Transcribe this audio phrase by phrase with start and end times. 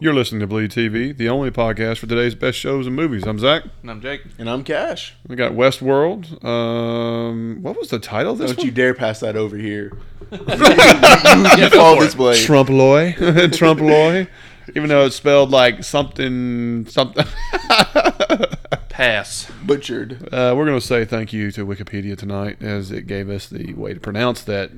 [0.00, 3.24] You're listening to Bleed TV, the only podcast for today's best shows and movies.
[3.26, 3.64] I'm Zach.
[3.82, 4.22] And I'm Jake.
[4.38, 5.16] And I'm Cash.
[5.26, 6.44] We got Westworld.
[6.44, 8.66] Um, what was the title of this Don't one?
[8.66, 9.90] you dare pass that over here.
[10.30, 12.46] you, you follow this blade.
[12.46, 13.14] Trumploy.
[13.50, 14.28] Trumploy.
[14.76, 17.26] Even though it's spelled like something, something.
[18.88, 19.50] Pass.
[19.64, 20.28] Butchered.
[20.32, 23.72] Uh, we're going to say thank you to Wikipedia tonight as it gave us the
[23.74, 24.70] way to pronounce that.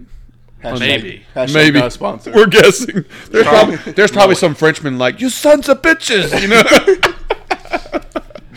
[0.63, 1.27] Hashtag, Maybe.
[1.35, 1.79] Hashtag Maybe.
[1.79, 2.33] not a sponsor.
[2.33, 3.05] We're guessing.
[3.31, 6.63] There's probably, there's probably some Frenchman like, you sons of bitches, you know?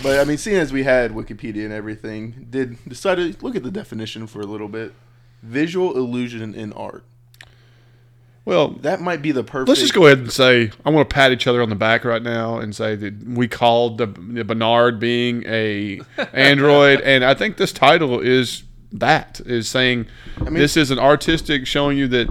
[0.02, 3.64] But I mean, seeing as we had Wikipedia and everything, did decide to look at
[3.64, 4.94] the definition for a little bit.
[5.42, 7.06] Visual illusion in art.
[8.44, 9.70] well, That might be the perfect.
[9.70, 12.04] Let's just go ahead and say I want to pat each other on the back
[12.04, 16.02] right now and say that we called the, the Bernard being a
[16.34, 20.06] android, and I think this title is that is saying
[20.40, 22.30] mean- this is an artistic showing you that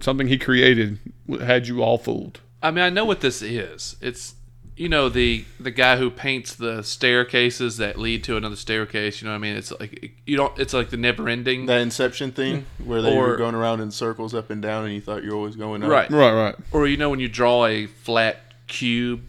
[0.00, 0.98] something he created
[1.40, 2.40] had you all fooled.
[2.62, 3.96] I mean, I know what this is.
[4.00, 4.34] It's
[4.76, 9.20] you know the the guy who paints the staircases that lead to another staircase.
[9.20, 9.56] You know what I mean?
[9.56, 10.58] It's like you don't.
[10.58, 11.66] It's like the never ending.
[11.66, 12.88] that Inception thing mm-hmm.
[12.88, 15.30] where they Or- were going around in circles up and down, and you thought you
[15.30, 15.90] were always going up.
[15.90, 16.10] Right.
[16.10, 16.54] Right, right.
[16.72, 19.22] Or you know when you draw a flat cube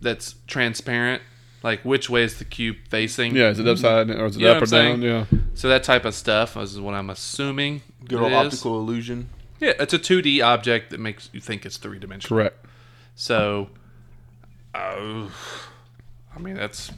[0.00, 1.22] that's transparent,
[1.62, 3.34] like which way is the cube facing?
[3.34, 4.20] Yeah, is it upside mm-hmm.
[4.20, 5.02] or is it You up or down?
[5.02, 5.26] Yeah.
[5.54, 7.82] So that type of stuff is what I'm assuming.
[8.06, 8.36] Good old is.
[8.38, 9.28] optical illusion.
[9.60, 12.36] Yeah, it's a 2D object that makes you think it's three dimensional.
[12.36, 12.64] Correct.
[13.14, 13.68] So,
[14.74, 15.28] uh,
[16.34, 16.90] I mean that's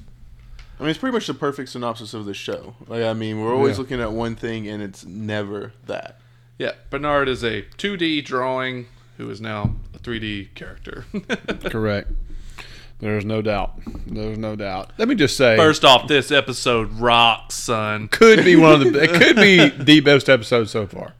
[0.78, 2.74] I mean, it's pretty much the perfect synopsis of the show.
[2.88, 3.82] Like, I mean, we're always Yeah.
[3.82, 6.18] looking at one thing, and it's never that.
[6.58, 11.04] Yeah, Bernard is a 2D drawing who is now a 3D character.
[11.70, 12.10] Correct.
[13.04, 13.74] There's no doubt.
[14.06, 14.92] There's no doubt.
[14.96, 18.08] Let me just say First off, this episode rocks, son.
[18.08, 21.12] could be one of the it could be the best episode so far.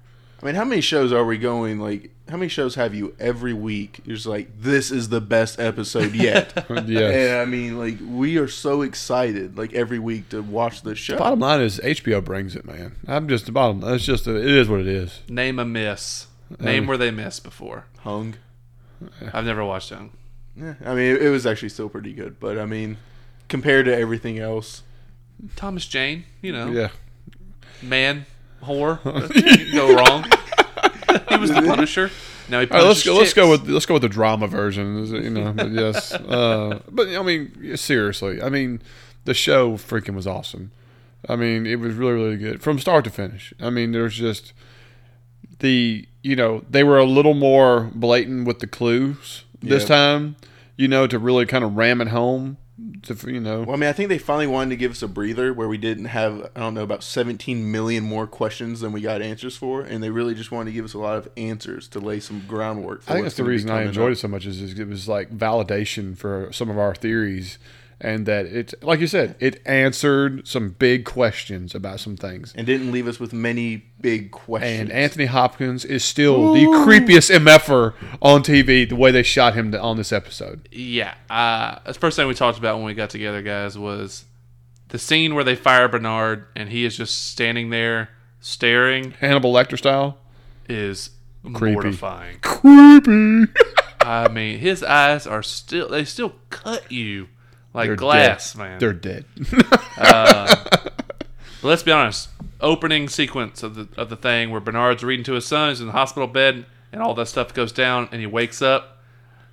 [0.42, 1.78] I mean, how many shows are we going?
[1.78, 4.00] Like, how many shows have you every week?
[4.06, 6.66] You're just like, this is the best episode yet.
[6.86, 7.30] Yes.
[7.30, 11.18] And I mean, like, we are so excited, like, every week to watch this show.
[11.18, 12.96] Bottom line is HBO brings it, man.
[13.06, 13.82] I'm just the bottom.
[13.84, 15.20] It's just it is what it is.
[15.28, 16.28] Name a miss.
[16.58, 17.84] Name where they missed before.
[17.98, 18.36] Hung.
[19.34, 19.98] I've never watched it.
[20.56, 22.96] Yeah, I mean, it, it was actually still pretty good, but I mean,
[23.48, 24.82] compared to everything else,
[25.56, 26.90] Thomas Jane, you know, Yeah.
[27.82, 28.26] man,
[28.62, 29.02] whore,
[29.72, 30.24] go wrong.
[31.28, 32.10] he was the Punisher.
[32.48, 33.14] Now he All right, let's punishes go.
[33.18, 35.06] Let's go with let's go with the drama version.
[35.06, 36.12] You know, but yes.
[36.28, 38.82] Uh, but I mean, seriously, I mean,
[39.24, 40.70] the show freaking was awesome.
[41.28, 43.54] I mean, it was really really good from start to finish.
[43.60, 44.52] I mean, there's just
[45.60, 50.36] the you know they were a little more blatant with the clues this time.
[50.76, 52.56] You know, to really kind of ram it home.
[53.02, 55.06] To you know, well, I mean, I think they finally wanted to give us a
[55.06, 59.00] breather where we didn't have, I don't know, about 17 million more questions than we
[59.00, 61.86] got answers for, and they really just wanted to give us a lot of answers
[61.88, 63.02] to lay some groundwork.
[63.02, 64.12] For I think that's the reason I enjoyed up.
[64.14, 67.58] it so much is, is it was like validation for some of our theories,
[68.00, 72.52] and that it, like you said, it answered some big questions about some things.
[72.56, 74.80] and didn't leave us with many big questions.
[74.80, 78.88] And Anthony Hopkins is still the creepiest mf'er on TV.
[78.88, 82.58] The way they shot him on this episode, Yeah, uh, the first thing we talked
[82.58, 84.24] about when we got together, guys, was
[84.88, 88.10] the scene where they fire Bernard and he is just standing there
[88.40, 90.18] staring Hannibal Lecter style.
[90.68, 91.10] is
[91.54, 91.72] Creepy.
[91.74, 92.38] mortifying.
[92.40, 93.52] Creepy.
[94.00, 97.28] I mean, his eyes are still they still cut you
[97.74, 98.58] like They're glass, dead.
[98.58, 98.78] man.
[98.78, 99.24] They're dead.
[99.98, 102.28] But let's be honest.
[102.60, 105.86] Opening sequence of the of the thing where Bernard's reading to his son, he's in
[105.88, 109.02] the hospital bed, and all that stuff goes down, and he wakes up.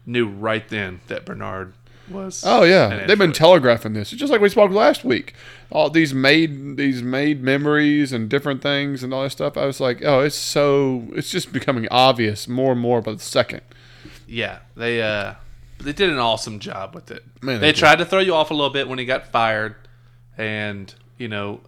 [0.06, 1.74] Knew right then that Bernard
[2.10, 2.44] was.
[2.46, 4.12] Oh yeah, they've been telegraphing this.
[4.14, 5.34] It's just like we spoke last week.
[5.72, 9.58] All these made these made memories and different things and all that stuff.
[9.58, 13.20] I was like, oh, it's so it's just becoming obvious more and more by the
[13.20, 13.62] second.
[14.28, 15.34] Yeah, they uh
[15.82, 17.24] they did an awesome job with it.
[17.42, 19.76] Man, they they tried to throw you off a little bit when he got fired,
[20.38, 21.62] and you know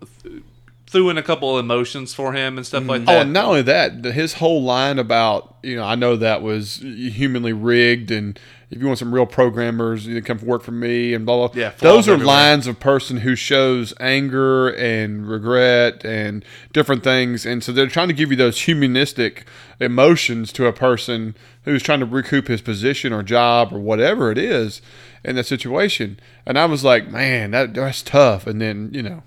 [0.93, 3.09] threw in a couple of emotions for him and stuff like mm.
[3.09, 3.21] Oh, that.
[3.23, 7.51] and not only that, his whole line about you know I know that was humanly
[7.51, 11.25] rigged, and if you want some real programmers, you can come work for me, and
[11.25, 11.59] blah blah.
[11.59, 12.35] Yeah, those are everywhere.
[12.35, 18.09] lines of person who shows anger and regret and different things, and so they're trying
[18.09, 19.47] to give you those humanistic
[19.79, 24.37] emotions to a person who's trying to recoup his position or job or whatever it
[24.37, 24.79] is
[25.25, 26.19] in that situation.
[26.45, 28.45] And I was like, man, that that's tough.
[28.45, 29.23] And then you know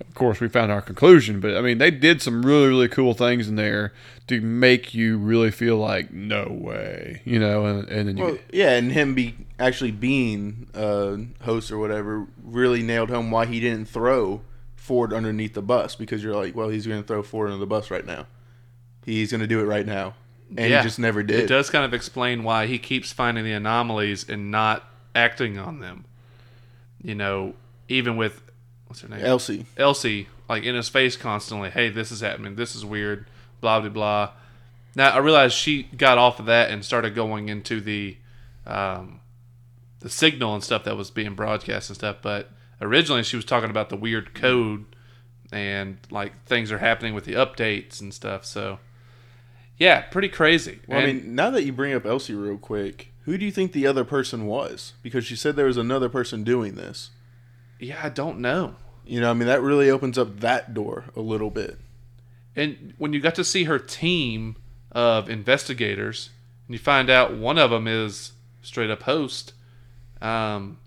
[0.00, 3.14] of course, we found our conclusion, but I mean, they did some really, really cool
[3.14, 3.92] things in there
[4.26, 8.38] to make you really feel like, no way, you know, and, and then you, Well,
[8.52, 13.58] yeah, and him be actually being a host or whatever really nailed home why he
[13.60, 14.42] didn't throw
[14.74, 17.66] Ford underneath the bus because you're like, well, he's going to throw Ford under the
[17.66, 18.26] bus right now.
[19.04, 20.14] He's going to do it right now.
[20.50, 20.78] and Yeah.
[20.78, 21.40] he just never did.
[21.40, 24.84] It does kind of explain why he keeps finding the anomalies and not
[25.14, 26.04] acting on them.
[27.02, 27.54] You know,
[27.88, 28.42] even with
[28.86, 29.24] what's her name?
[29.24, 29.66] Elsie.
[29.76, 33.26] Elsie, like in his face constantly, hey, this is happening, this is weird,
[33.60, 34.30] blah blah blah.
[34.94, 38.16] Now I realized she got off of that and started going into the
[38.66, 39.20] um,
[40.00, 42.50] the signal and stuff that was being broadcast and stuff, but
[42.80, 44.84] originally she was talking about the weird code
[45.52, 48.44] and like things are happening with the updates and stuff.
[48.44, 48.78] So
[49.78, 50.80] yeah, pretty crazy.
[50.86, 53.72] Well, I mean, now that you bring up Elsie real quick, who do you think
[53.72, 54.94] the other person was?
[55.02, 57.10] Because she said there was another person doing this.
[57.78, 58.74] Yeah, I don't know.
[59.04, 61.78] You know, I mean, that really opens up that door a little bit.
[62.56, 64.56] And when you got to see her team
[64.92, 66.30] of investigators,
[66.66, 68.32] and you find out one of them is
[68.62, 69.52] straight up host,
[70.20, 70.78] um,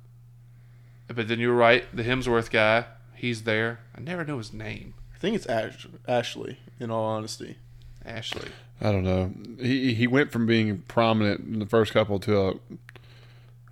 [1.08, 3.80] but then you're right, the Hemsworth guy, he's there.
[3.96, 7.58] I never know his name, I think it's Ash- Ashley, in all honesty.
[8.06, 8.50] Ashley.
[8.82, 9.34] I don't know.
[9.62, 12.54] He he went from being prominent in the first couple to a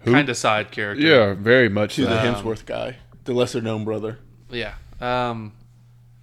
[0.06, 1.02] Kind of side character.
[1.06, 2.10] yeah, very much To so.
[2.10, 4.18] the Um, Hemsworth guy, the lesser known brother.
[4.50, 4.74] Yeah.
[5.00, 5.54] Um,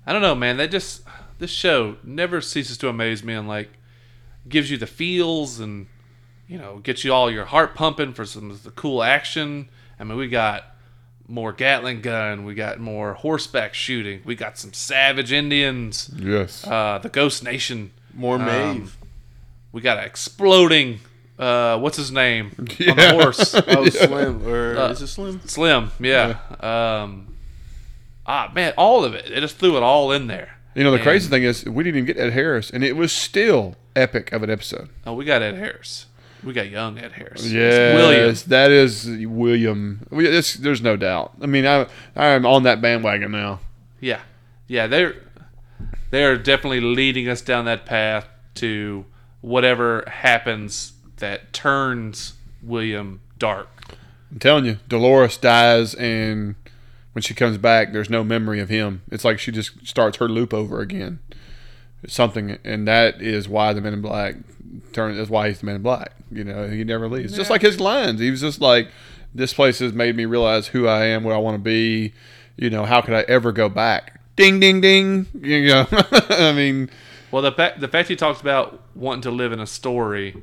[0.04, 0.56] I don't know, man.
[0.56, 1.02] That just
[1.38, 3.70] this show never ceases to amaze me and like
[4.48, 5.86] gives you the feels and
[6.48, 9.68] you know gets you all your heart pumping for some of the cool action.
[10.00, 10.64] I mean, we got
[11.28, 16.66] more Gatling gun, we got more horseback shooting, we got some savage Indians, Yes.
[16.66, 18.90] uh, the Ghost Nation, More Um,
[19.72, 21.00] we got an exploding.
[21.38, 22.64] Uh, what's his name on
[22.96, 23.54] the horse?
[23.66, 24.46] Oh, Slim.
[24.46, 25.40] Or Uh, is it Slim?
[25.46, 26.38] Slim, yeah.
[26.60, 27.34] Um,
[28.26, 29.26] ah, man, all of it.
[29.28, 30.56] They just threw it all in there.
[30.74, 32.96] you know, the and- crazy thing is, we didn't even get Ed Harris, and it
[32.96, 34.88] was still epic of an episode.
[35.06, 36.06] Oh, we got Ed Harris.
[36.44, 37.42] We got young Ed Harris.
[37.44, 38.34] It's Yes, William.
[38.48, 40.06] that is William.
[40.10, 41.32] We, it's, there's no doubt.
[41.40, 43.60] I mean, I I am on that bandwagon now.
[43.98, 44.20] Yeah,
[44.68, 44.86] yeah.
[44.86, 45.14] They're
[46.10, 49.06] they're definitely leading us down that path to
[49.40, 50.92] whatever happens
[51.24, 53.68] that turns William dark.
[54.30, 56.54] I'm telling you, Dolores dies, and
[57.14, 59.00] when she comes back, there's no memory of him.
[59.10, 61.20] It's like she just starts her loop over again.
[62.02, 64.34] It's something, and that is why the Men in Black
[64.92, 65.16] turn.
[65.16, 66.12] That's why he's the Man in Black.
[66.30, 67.34] You know, he never leaves.
[67.34, 68.88] Just like his lines, he was just like,
[69.34, 72.12] "This place has made me realize who I am, what I want to be.
[72.56, 75.26] You know, how could I ever go back?" Ding, ding, ding.
[75.40, 75.86] You know,
[76.28, 76.90] I mean,
[77.30, 80.36] Well, the fact the fact he talks about wanting to live in a story,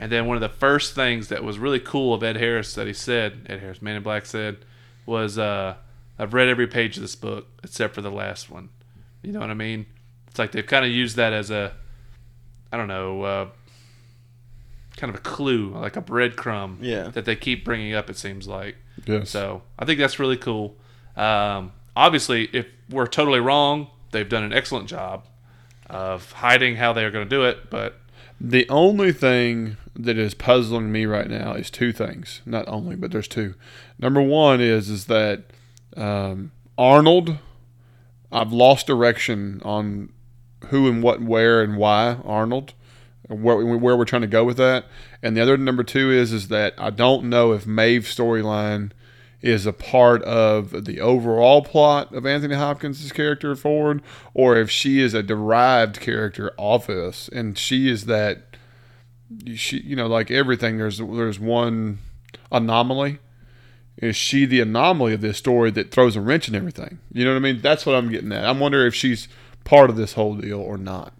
[0.00, 2.88] and then one of the first things that was really cool of Ed Harris that
[2.88, 4.56] he said, Ed Harris, Man in Black said,
[5.06, 5.74] was, uh,
[6.18, 8.70] "I've read every page of this book except for the last one."
[9.22, 9.86] You know what I mean?
[10.28, 11.74] It's like they've kind of used that as a,
[12.72, 13.48] I don't know, uh,
[14.96, 17.08] kind of a clue, like a breadcrumb Yeah.
[17.08, 18.10] that they keep bringing up.
[18.10, 18.76] It seems like.
[19.06, 19.30] yes.
[19.30, 20.76] So I think that's really cool.
[21.16, 25.26] Um, obviously, if we're totally wrong, they've done an excellent job
[25.88, 27.68] of hiding how they're going to do it.
[27.70, 27.99] But
[28.40, 32.40] The only thing that is puzzling me right now is two things.
[32.46, 33.54] Not only, but there's two.
[33.98, 35.44] Number one is is that
[35.96, 37.38] um, Arnold.
[38.32, 40.12] I've lost direction on
[40.68, 42.74] who and what, where, and why Arnold.
[43.28, 44.86] Where, where we're trying to go with that,
[45.22, 48.90] and the other number two is is that I don't know if Maeve's storyline
[49.42, 54.02] is a part of the overall plot of Anthony Hopkins' character Ford,
[54.34, 58.56] or if she is a derived character off of this, and she is that
[59.54, 61.98] she, you know, like everything, there's there's one
[62.50, 63.18] anomaly.
[63.96, 66.98] Is she the anomaly of this story that throws a wrench in everything?
[67.12, 67.60] You know what I mean?
[67.60, 68.44] That's what I'm getting at.
[68.44, 69.28] I'm wondering if she's
[69.64, 71.12] part of this whole deal or not.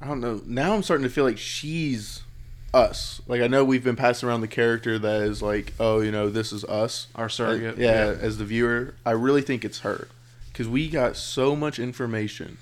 [0.00, 0.40] I don't know.
[0.46, 2.22] Now I'm starting to feel like she's
[2.72, 3.20] us.
[3.26, 6.28] Like I know we've been passing around the character that is like, oh, you know,
[6.30, 7.08] this is us.
[7.14, 10.08] our surrogate, Uh, yeah, as the viewer, I really think it's her
[10.52, 12.58] because we got so much information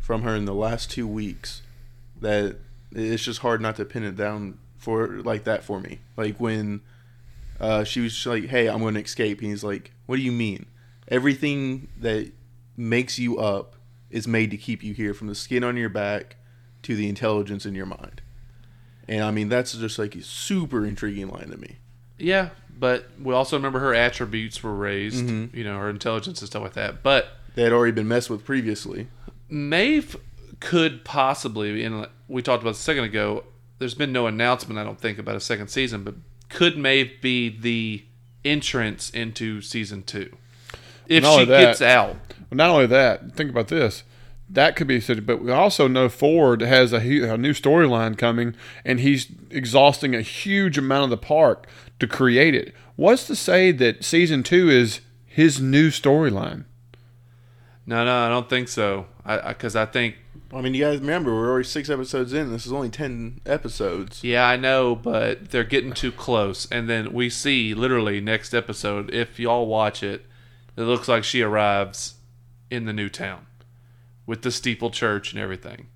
[0.00, 1.62] from her in the last two weeks
[2.20, 2.56] that
[2.92, 5.98] it's just hard not to pin it down for like that for me.
[6.16, 6.80] Like when
[7.58, 10.22] uh, she was just like, "Hey, I'm going to escape," and he's like, "What do
[10.22, 10.66] you mean?
[11.08, 12.32] Everything that
[12.76, 13.76] makes you up
[14.10, 16.36] is made to keep you here, from the skin on your back
[16.82, 18.22] to the intelligence in your mind."
[19.08, 21.76] And I mean, that's just like a super intriguing line to me.
[22.18, 22.50] yeah.
[22.78, 25.24] But we also remember her attributes were raised.
[25.24, 25.54] Mhm.
[25.54, 27.02] You know, her intelligence and stuff like that.
[27.02, 29.06] But They had already been messed with previously.
[29.48, 30.14] Maeve
[30.60, 33.44] could possibly, and we talked about a second ago.
[33.78, 36.02] There's been no announcement, I don't think, about a second season.
[36.04, 36.16] But
[36.50, 38.04] could Maeve be the
[38.44, 40.36] entrance into season two
[41.08, 42.16] if Not she gets out?
[42.52, 44.02] Not only that, think about this.
[44.48, 48.54] That could be said, but we also know Ford has a, a new storyline coming,
[48.84, 51.66] and he's exhausting a huge amount of the park
[51.98, 52.72] to create it.
[52.94, 56.64] What's to say that season two is his new storyline?
[57.86, 59.06] No, no, I don't think so.
[59.24, 60.16] I because I, think
[60.52, 62.52] I mean, you guys remember we're already six episodes in.
[62.52, 64.22] This is only ten episodes.
[64.22, 66.70] Yeah, I know, but they're getting too close.
[66.70, 70.24] And then we see literally next episode, if y'all watch it,
[70.76, 72.14] it looks like she arrives
[72.70, 73.45] in the new town
[74.26, 75.86] with the steeple church and everything.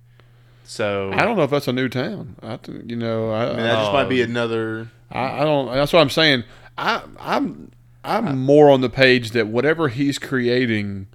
[0.63, 2.37] So I don't know if that's a new town.
[2.41, 3.93] I, th- you know, I, I mean, that just oh.
[3.93, 4.25] might be Oh.
[4.25, 4.87] another.
[5.11, 5.73] I, I don't.
[5.73, 6.43] That's what I'm saying.
[6.77, 7.71] I, I'm
[8.03, 11.07] I'm more on the page that whatever he's creating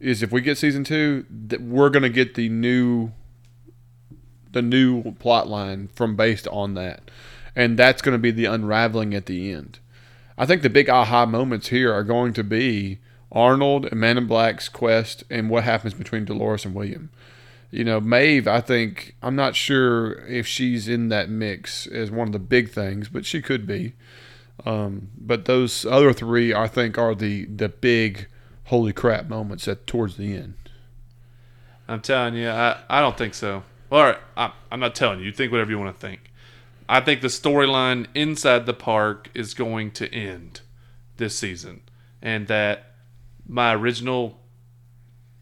[0.00, 3.12] is if we get season two, that we're gonna get the new
[4.50, 7.10] the new plot line from based on that,
[7.54, 9.78] and that's gonna be the unraveling at the end.
[10.36, 12.98] I think the big aha moments here are going to be
[13.30, 17.10] Arnold and Man in Black's quest and what happens between Dolores and William.
[17.70, 22.28] You know, Maeve, I think, I'm not sure if she's in that mix as one
[22.28, 23.92] of the big things, but she could be.
[24.64, 28.26] Um, but those other three, I think, are the, the big
[28.64, 30.54] holy crap moments at towards the end.
[31.86, 33.62] I'm telling you, I, I don't think so.
[33.90, 35.26] All right, I, I'm not telling you.
[35.26, 36.32] You think whatever you want to think.
[36.88, 40.62] I think the storyline inside the park is going to end
[41.18, 41.82] this season,
[42.22, 42.87] and that
[43.48, 44.38] my original,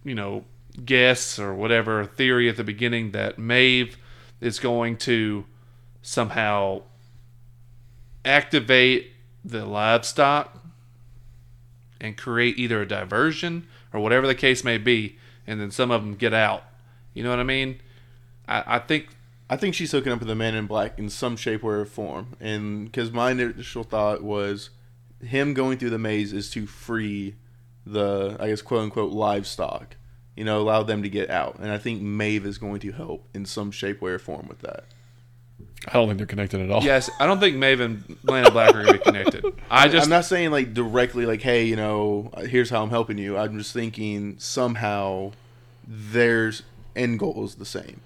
[0.04, 0.44] you know,
[0.84, 3.96] guess or whatever theory at the beginning that Maeve
[4.40, 5.44] is going to
[6.02, 6.82] somehow
[8.24, 9.12] activate
[9.44, 10.62] the livestock
[12.00, 16.02] and create either a diversion or whatever the case may be, and then some of
[16.02, 16.64] them get out.
[17.14, 17.80] You know what I mean?
[18.46, 19.08] I, I think
[19.48, 22.36] I think she's hooking up with the Man in Black in some shape or form,
[22.40, 24.70] and because my initial thought was
[25.24, 27.36] him going through the maze is to free
[27.86, 29.96] the, I guess, quote unquote livestock.
[30.34, 33.26] You know, allow them to get out, and I think Maeve is going to help
[33.32, 34.84] in some shape, way, or form with that.
[35.88, 36.82] I don't think they're connected at all.
[36.82, 39.44] yes, I don't think Maeve and Man in Black are gonna be connected.
[39.70, 43.16] I just I'm not saying like directly, like, hey, you know, here's how I'm helping
[43.16, 43.38] you.
[43.38, 45.32] I'm just thinking somehow
[45.86, 46.52] their
[46.94, 48.00] end goal is the same,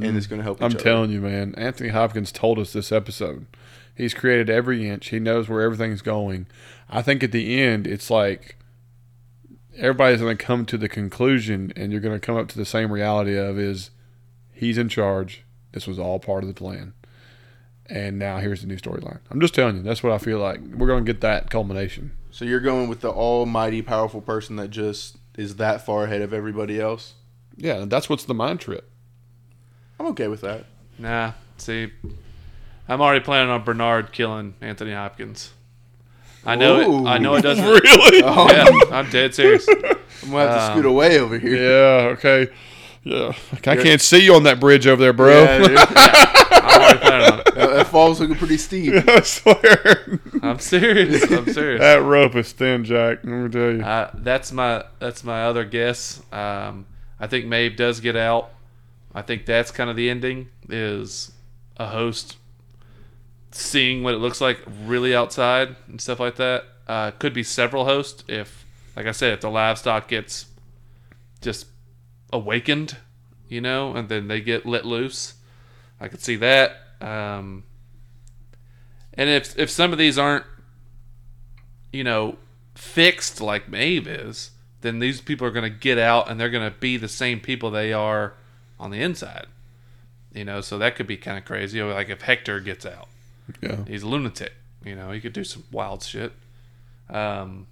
[0.00, 0.60] and it's going to help.
[0.60, 0.84] I'm each other.
[0.84, 1.54] telling you, man.
[1.56, 3.46] Anthony Hopkins told us this episode.
[3.94, 5.08] He's created every inch.
[5.08, 6.46] He knows where everything's going.
[6.88, 8.56] I think at the end, it's like
[9.78, 12.64] everybody's going to come to the conclusion, and you're going to come up to the
[12.64, 13.90] same reality of is
[14.52, 15.44] he's in charge.
[15.72, 16.94] This was all part of the plan,
[17.86, 19.20] and now here's the new storyline.
[19.30, 19.82] I'm just telling you.
[19.82, 20.60] That's what I feel like.
[20.60, 22.12] We're going to get that culmination.
[22.30, 26.32] So you're going with the almighty, powerful person that just is that far ahead of
[26.32, 27.14] everybody else.
[27.56, 28.90] Yeah, that's what's the mind trip.
[29.98, 30.66] I'm okay with that.
[30.98, 31.32] nah.
[31.56, 31.90] See,
[32.88, 35.52] I'm already planning on Bernard killing Anthony Hopkins.
[36.48, 36.80] I know.
[36.80, 37.06] Ooh.
[37.06, 37.64] It, I know it doesn't.
[37.84, 38.22] really?
[38.24, 39.66] Oh, Yeah, I'm dead serious.
[40.22, 41.56] I'm gonna have to Um, scoot away over here.
[41.56, 42.08] Yeah.
[42.10, 42.48] Okay.
[43.04, 43.32] Yeah.
[43.52, 45.42] I can't see you on that bridge over there, bro.
[45.44, 45.76] Yeah, dude.
[45.78, 47.54] I'm already planning on it.
[47.54, 48.92] that, that fall's looking pretty steep.
[49.08, 50.20] I swear.
[50.42, 51.30] I'm serious.
[51.30, 51.80] I'm serious.
[51.80, 53.18] That rope is thin, Jack.
[53.24, 53.82] Let me tell you.
[53.82, 56.20] Uh, that's my that's my other guess.
[56.32, 56.86] Um,
[57.20, 58.50] I think Maeve does get out.
[59.14, 61.32] I think that's kind of the ending is
[61.78, 62.36] a host
[63.50, 66.64] seeing what it looks like really outside and stuff like that.
[66.86, 68.64] Uh, could be several hosts if,
[68.96, 70.46] like I said, if the livestock gets
[71.40, 71.66] just
[72.32, 72.96] awakened,
[73.48, 75.34] you know, and then they get let loose.
[76.00, 76.76] I could see that.
[77.00, 77.64] Um,
[79.14, 80.44] and if if some of these aren't,
[81.92, 82.36] you know,
[82.74, 86.70] fixed like Maeve is, then these people are going to get out and they're going
[86.70, 88.34] to be the same people they are
[88.78, 89.46] on the inside.
[90.32, 91.82] You know, so that could be kind of crazy.
[91.82, 93.08] Like if Hector gets out,
[93.60, 93.84] Yeah.
[93.86, 94.52] he's a lunatic.
[94.84, 96.32] You know, he could do some wild shit.
[97.10, 97.66] Um,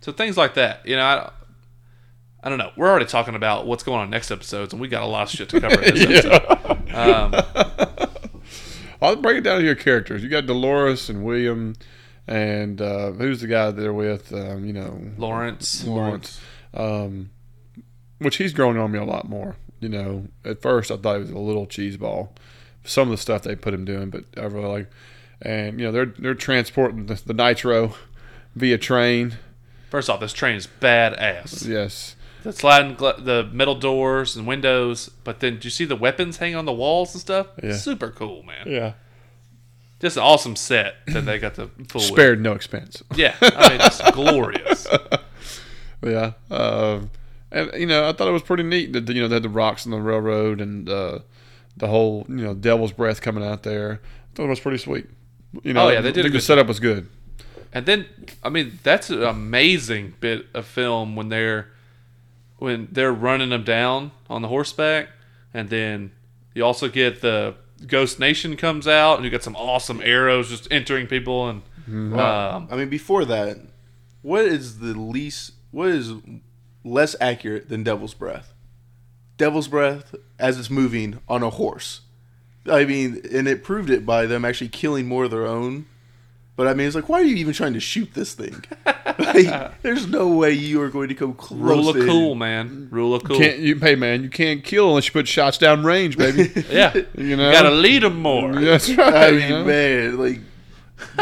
[0.00, 0.86] so things like that.
[0.86, 1.30] You know, I,
[2.42, 2.70] I don't know.
[2.76, 5.30] We're already talking about what's going on next episodes, and we got a lot of
[5.30, 6.94] shit to cover in this episode.
[6.94, 7.34] Um,
[9.02, 10.22] I'll break it down to your characters.
[10.22, 11.74] You got Dolores and William,
[12.26, 14.32] and uh, who's the guy they're with?
[14.32, 15.84] Um, you know, Lawrence.
[15.84, 16.40] Lawrence.
[16.74, 17.30] Um,
[18.18, 19.56] which he's grown on me a lot more.
[19.80, 22.34] You know, at first I thought he was a little cheese ball.
[22.90, 24.90] Some of the stuff they put him doing, but I really like.
[25.42, 27.94] And you know, they're they're transporting the, the nitro
[28.56, 29.36] via train.
[29.90, 31.66] First off, this train is badass.
[31.66, 32.16] Yes.
[32.42, 35.10] The sliding, gla- the metal doors and windows.
[35.24, 37.48] But then, do you see the weapons hanging on the walls and stuff?
[37.62, 37.74] Yeah.
[37.76, 38.66] Super cool, man.
[38.66, 38.92] Yeah.
[40.00, 42.04] Just an awesome set that they got to fool with.
[42.04, 43.02] Spared no expense.
[43.14, 44.86] Yeah, I mean, it's glorious.
[46.02, 46.32] Yeah.
[46.50, 47.10] Um,
[47.52, 49.50] and you know, I thought it was pretty neat that you know they had the
[49.50, 51.18] rocks on the railroad and uh,
[51.76, 54.00] the whole you know devil's breath coming out there.
[54.02, 55.06] I thought it was pretty sweet.
[55.62, 57.08] You know, Oh, yeah, they did I a think the good setup was good.
[57.72, 58.06] And then,
[58.42, 61.68] I mean, that's an amazing bit of film when they're
[62.58, 65.08] when they're running them down on the horseback,
[65.54, 66.12] and then
[66.54, 67.54] you also get the
[67.86, 71.62] Ghost Nation comes out, and you got some awesome arrows just entering people, and
[72.20, 73.56] um, I mean, before that,
[74.22, 75.52] what is the least?
[75.70, 76.12] What is
[76.84, 78.52] less accurate than Devil's Breath?
[79.38, 82.00] Devil's Breath as it's moving on a horse.
[82.66, 85.86] I mean, and it proved it by them actually killing more of their own.
[86.56, 88.62] But I mean, it's like, why are you even trying to shoot this thing?
[89.18, 91.58] like, there's no way you are going to come close.
[91.58, 92.88] Rule of cool, man.
[92.90, 93.38] Rule of cool.
[93.38, 93.76] Can't you?
[93.76, 96.52] Hey, man, you can't kill unless you put shots down range, baby.
[96.70, 96.92] yeah.
[97.16, 97.48] You know.
[97.48, 98.52] You gotta lead them more.
[98.54, 99.14] That's right.
[99.14, 99.64] I you mean, know?
[99.64, 100.40] man, like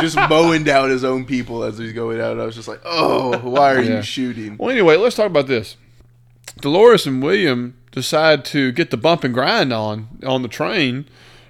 [0.01, 2.41] just mowing down his own people as he's going out.
[2.41, 3.97] I was just like, oh, why are Yeah.
[3.99, 4.57] you shooting?
[4.59, 5.77] Well, anyway, let's talk about this.
[6.57, 11.07] Dolores and William decide to get the bump and grind on on the train,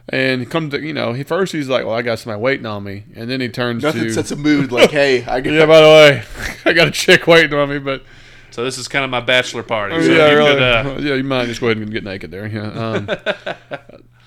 [0.08, 2.66] and he comes to you know he first he's like, well, I got somebody waiting
[2.66, 5.52] on me, and then he turns Nothing to sets a mood like, hey, I got
[5.52, 5.66] yeah.
[5.66, 6.22] By the way,
[6.64, 8.02] I got a chick waiting on me, but
[8.50, 10.02] So this is kind of my bachelor party.
[10.02, 12.30] So yeah, you really, could, uh, yeah, you might just go ahead and get naked
[12.30, 12.46] there.
[12.46, 12.70] Yeah.
[12.70, 13.08] Um,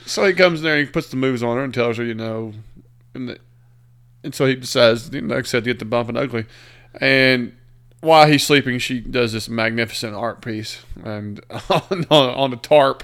[0.06, 2.04] so he comes in there and he puts the moves on her and tells her,
[2.04, 2.54] you know,
[3.14, 3.40] and, the,
[4.24, 6.46] and so he decides, you know, like I said, to get the bump and ugly,
[7.00, 7.54] and
[8.02, 11.40] while he's sleeping, she does this magnificent art piece and
[11.70, 13.04] on, on, a tarp.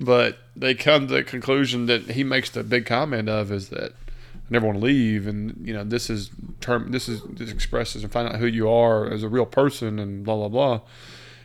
[0.00, 3.92] But they come to the conclusion that he makes the big comment of is that
[3.92, 6.30] I never want to leave, and you know this is
[6.60, 9.98] term this is this expresses and find out who you are as a real person
[9.98, 10.80] and blah blah blah.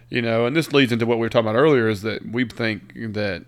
[0.09, 2.45] You know, and this leads into what we were talking about earlier is that we
[2.45, 3.45] think that,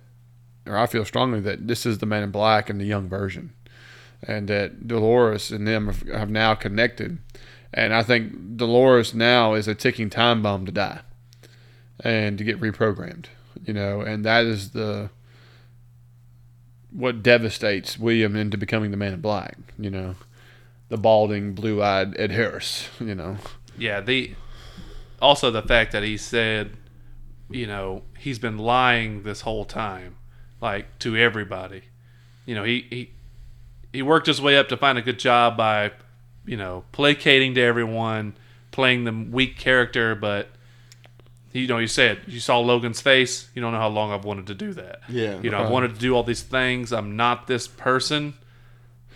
[0.66, 3.54] or I feel strongly that this is the Man in Black and the young version,
[4.24, 7.20] and that Dolores and them have now connected,
[7.76, 11.02] and I think Dolores now is a ticking time bomb to die,
[12.00, 13.26] and to get reprogrammed.
[13.64, 15.12] You know, and that is the
[16.92, 19.58] what devastates William into becoming the Man in Black.
[19.78, 20.16] You know,
[20.90, 22.90] the balding, blue-eyed Ed Harris.
[23.00, 23.38] You know,
[23.78, 24.02] yeah.
[24.02, 24.34] The
[25.22, 26.78] also the fact that he said,
[27.50, 30.16] you know, he's been lying this whole time,
[30.62, 31.84] like to everybody.
[32.46, 33.12] You know, he he
[33.92, 35.92] he worked his way up to find a good job by,
[36.46, 38.34] you know, placating to everyone,
[38.72, 40.50] playing the weak character, but.
[41.54, 43.50] You know, you said you saw Logan's face.
[43.56, 45.00] You don't know how long I've wanted to do that.
[45.08, 45.40] Yeah.
[45.42, 45.74] You know, I've Uh-huh.
[45.74, 46.92] wanted to do all these things.
[46.92, 48.34] I'm not this person.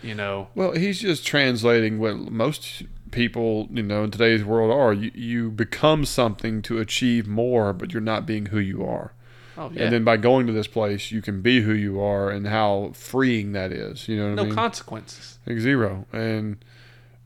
[0.02, 4.94] You know, Well, he's just translating what most people, you know, in today's world are.
[4.94, 9.12] You, you become something to achieve more, but you're not being who you are.
[9.58, 12.30] oh yeah, And then by going to this place, you can be who you are,
[12.30, 14.08] and how freeing that is.
[14.08, 14.54] You know what no I mean?
[14.54, 15.38] consequences.
[15.46, 16.56] like zero, and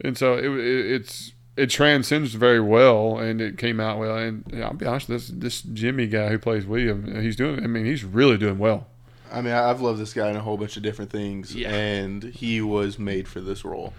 [0.01, 4.17] and so it, it, it's it transcends very well, and it came out well.
[4.17, 7.63] And yeah, I'll be honest, this this Jimmy guy who plays William, he's doing.
[7.63, 8.87] I mean, he's really doing well.
[9.33, 11.71] I mean, I- I've loved this guy in a whole bunch of different things, Yeah.
[11.75, 13.93] and he was made for this role.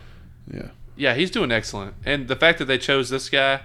[0.51, 0.69] Yeah.
[0.95, 1.93] Yeah, he's doing excellent.
[2.05, 3.59] And the fact that they chose this guy,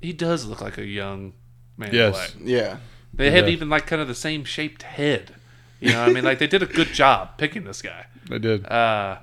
[0.00, 1.34] he does look like a young
[1.76, 1.90] man.
[1.92, 2.12] Yes.
[2.14, 2.30] Black.
[2.42, 2.76] Yeah,
[3.12, 5.34] They have even like kind of the same shaped head.
[5.80, 8.06] You know, what I mean, like they did a good job picking this guy.
[8.30, 8.64] They did.
[8.66, 9.18] Uh,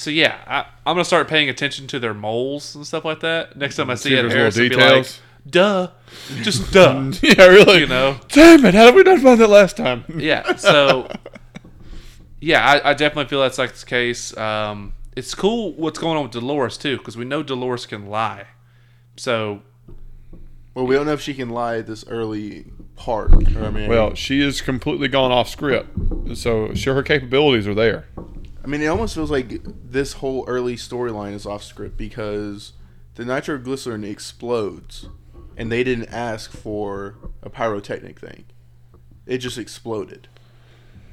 [0.00, 3.56] so yeah, I, I'm gonna start paying attention to their moles and stuff like that.
[3.56, 5.06] Next time I see, See it, there's Harris little will be like,
[5.48, 5.88] "Duh,
[6.42, 7.80] just duh," yeah, really.
[7.80, 8.18] you know.
[8.28, 8.74] Damn it!
[8.74, 10.04] How did we not find that last time?
[10.16, 11.06] yeah so
[12.40, 16.22] yeah I, I definitely feel that's like the case um, it's cool what's going on
[16.22, 18.46] with dolores too because we know dolores can lie
[19.16, 19.60] so
[20.74, 23.32] well, we don't know if she can lie at this early part.
[23.34, 25.90] I mean, Well, she is completely gone off script,
[26.36, 28.06] so sure her capabilities are there.
[28.70, 32.72] I mean, it almost feels like this whole early storyline is off script because
[33.16, 35.08] the nitroglycerin explodes,
[35.56, 38.44] and they didn't ask for a pyrotechnic thing.
[39.26, 40.28] It just exploded.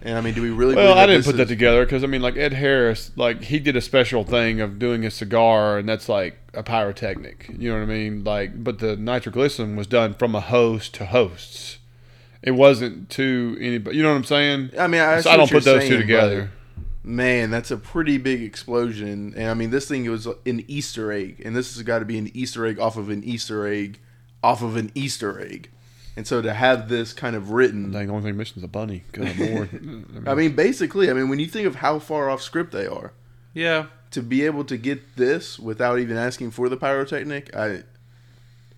[0.03, 0.75] And I mean, do we really?
[0.75, 3.75] Well, I didn't put that together because I mean, like Ed Harris, like he did
[3.75, 7.49] a special thing of doing a cigar, and that's like a pyrotechnic.
[7.57, 8.23] You know what I mean?
[8.23, 11.79] Like, but the nitroglycerin was done from a host to hosts.
[12.43, 13.97] It wasn't to anybody.
[13.97, 14.69] You know what I'm saying?
[14.77, 16.51] I mean, I, so I don't put those two saying, together.
[17.07, 19.33] But, Man, that's a pretty big explosion.
[19.35, 22.17] And I mean, this thing was an Easter egg, and this has got to be
[22.17, 23.99] an Easter egg off of an Easter egg,
[24.43, 25.69] off of an Easter egg.
[26.15, 29.03] And so to have this kind of written, the only thing missing is a bunny.
[29.11, 30.27] Good lord.
[30.27, 33.13] I mean, basically, I mean, when you think of how far off script they are,
[33.53, 37.83] yeah to be able to get this without even asking for the pyrotechnic, I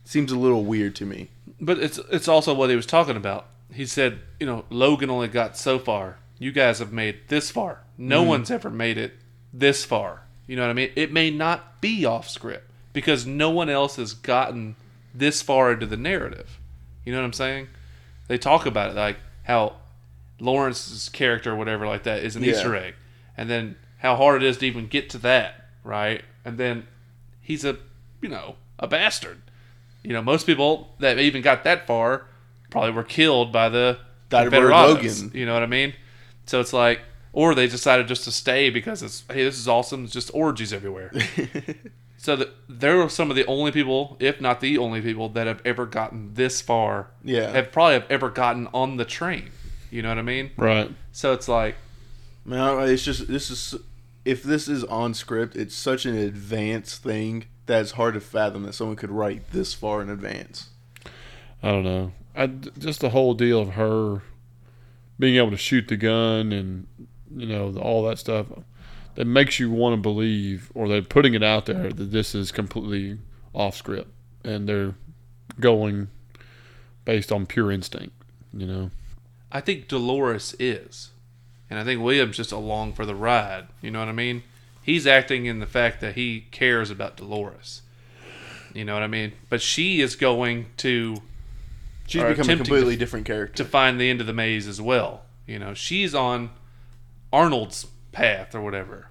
[0.04, 1.30] seems a little weird to me.
[1.62, 5.28] but it's it's also what he was talking about he said you know logan only
[5.28, 9.14] got so far you guys have made this far no one's ever made it
[9.54, 10.24] this far.
[10.48, 10.92] You know what i mean?
[10.96, 14.76] It may not be off script because no one else has gotten
[15.14, 16.58] this far into the narrative.
[17.06, 17.68] You know what i'm saying?
[18.28, 19.76] They talk about it like how
[20.40, 22.52] lawrence's character or whatever like that is an Yeah.
[22.52, 22.96] easter egg
[23.36, 26.24] and then how hard it is to even get to that right?
[26.46, 26.88] And then
[27.42, 27.78] he's a
[28.22, 29.42] you know a bastard.
[30.04, 32.26] You know most people that even got that far
[32.70, 35.32] probably were killed by the Died Confederados, Logan.
[35.34, 35.94] you know what i mean?
[36.46, 37.02] So it's like
[37.34, 40.74] or they decided just to stay because it's hey this is awesome it's just orgies
[40.74, 41.12] everywhere
[42.22, 45.62] So that they're some of the only people, if not the only people, that have
[45.64, 47.12] ever gotten this far.
[47.24, 47.50] Yeah.
[47.52, 49.52] Have probably have ever gotten on the train.
[49.90, 50.52] You know what I mean?
[50.58, 50.92] Right.
[51.14, 51.76] So it's like,
[52.44, 53.74] No, it's just this is
[54.26, 58.64] if this is on script, it's such an advanced thing that it's hard to fathom
[58.64, 60.72] that someone could write this far in advance.
[61.64, 62.12] I don't know.
[62.36, 64.24] I just the whole deal of her
[65.18, 66.88] being able to shoot the gun and
[67.36, 68.48] you know all that stuff
[69.16, 72.52] that makes you want to believe, or they're putting it out there that this is
[72.52, 73.18] completely
[73.54, 74.10] off script
[74.44, 74.94] and they're
[75.60, 76.08] going
[77.06, 78.16] based on pure instinct.
[78.54, 78.92] You know.
[79.52, 81.10] I think Dolores is.
[81.70, 83.68] And I think William's just along for the ride.
[83.82, 84.44] You know what I mean?
[84.82, 87.84] He's acting in the fact that he cares about Dolores.
[88.74, 89.34] You know what I mean?
[89.50, 91.18] But she is going to
[92.08, 93.64] She's Or become a attempting completely different character.
[93.64, 95.22] to find the end of the maze as well.
[95.46, 96.50] You know, she's on
[97.32, 99.08] Arnold's path or whatever.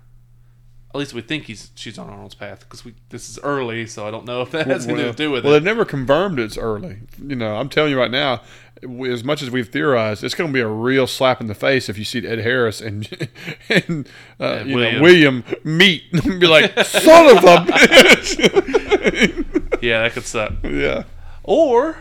[0.95, 4.07] At least we think he's she's on Arnold's path because we this is early, so
[4.09, 5.45] I don't know if that has anything to do with it.
[5.45, 7.01] well, they've never confirmed it's early.
[7.23, 8.41] You know, I'm telling you right now,
[8.83, 11.55] we- as much as we've theorized, it's going to be a real slap in the
[11.55, 13.07] face if you see Ed Harris and
[13.69, 14.09] and
[14.41, 14.95] uh, And you William.
[14.97, 19.45] know William meet and be like, son of a bitch.
[19.83, 20.55] Yeah, that could suck.
[20.65, 21.05] yeah,
[21.45, 21.99] Or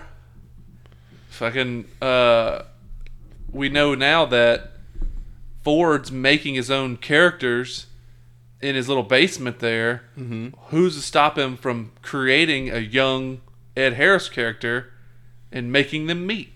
[1.29, 2.63] fucking uh
[3.51, 4.71] we know now that
[5.67, 7.87] Ford's making his own characters
[8.61, 10.03] in his little basement there.
[10.17, 10.57] Mm-hmm.
[10.67, 13.41] Who's to stop him from creating a young
[13.75, 14.93] Ed Harris character
[15.51, 16.53] and making them meet?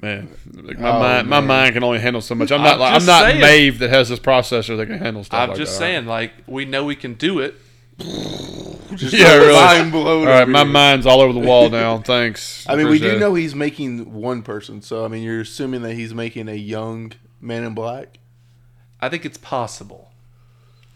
[0.00, 0.28] man.
[0.52, 2.52] Like my Oh, mind, my mind can only handle so much.
[2.52, 3.40] I'm I'm not like I'm not saying.
[3.40, 5.40] Maeve that has this processor that can handle stuff.
[5.40, 5.78] I'm like just that.
[5.78, 7.56] saying, like, we know we can do it.
[8.98, 9.52] Just Yeah, really.
[9.54, 10.26] mind blown.
[10.26, 10.72] All right, my here.
[10.72, 11.98] mind's all over the wall now.
[12.04, 12.64] Thanks.
[12.68, 13.18] I mean, we do it.
[13.18, 17.12] know he's making one person, so I mean, you're assuming that he's making a young
[17.40, 18.18] Man in Black.
[19.00, 20.10] I think it's possible.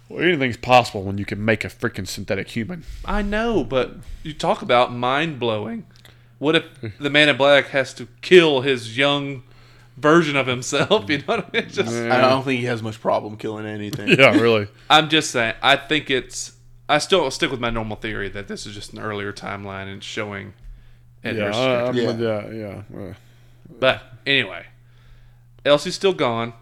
[0.09, 2.85] Well, anything's possible when you can make a freaking synthetic human.
[3.05, 5.87] I know, but you talk about mind blowing.
[6.39, 6.65] What if
[6.99, 9.43] the man in black has to kill his young
[9.99, 11.11] version of himself?
[11.11, 11.69] You know what I mean?
[11.69, 14.09] Just, I don't think he has much problem killing anything.
[14.09, 14.69] Yeah, really.
[14.89, 15.57] I'm just saying.
[15.63, 16.53] I think it's.
[16.89, 20.03] I still stick with my normal theory that this is just an earlier timeline and
[20.03, 20.55] showing.
[21.23, 21.85] Ed Yeah, Harris's I.
[21.87, 22.07] I'm Yeah.
[22.07, 22.51] with- yeah,
[22.95, 22.99] yeah.
[23.11, 23.15] uh,
[23.79, 24.67] But anyway,
[25.65, 26.55] Elsie's still gone.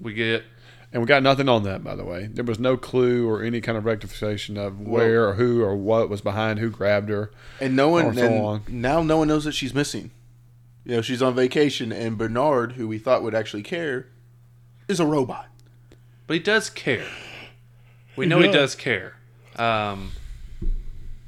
[0.00, 0.44] We get
[0.92, 2.28] And we got nothing on that, by the way.
[2.32, 6.08] There was no clue or any kind of rectification of where or who or what
[6.08, 7.30] was behind, who grabbed her.
[7.60, 8.62] And no one, Or so and on.
[8.68, 10.12] now no one knows that she's missing.
[10.86, 14.06] You know, she's on vacation, and Bernard, who we thought would actually care,
[14.88, 15.48] is a robot.
[16.26, 17.04] But he does care.
[18.16, 18.54] We He know he does.
[18.54, 19.16] does care.
[19.58, 20.12] Um,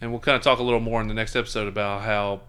[0.00, 2.40] and we'll kind of talk a little more in the next episode about how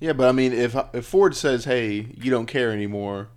[0.00, 3.28] Yeah, but I mean, if if Ford says, "Hey, you don't care anymore,"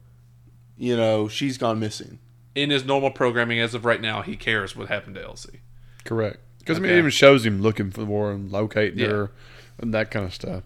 [0.77, 2.19] you know, she's gone missing.
[2.55, 5.59] in his normal programming as of right now, he cares what happened to Elsie.
[6.03, 6.39] Correct.
[6.57, 9.07] Because I mean, it even shows him looking for her and locating Yeah.
[9.09, 9.31] her
[9.77, 10.63] and that kind of stuff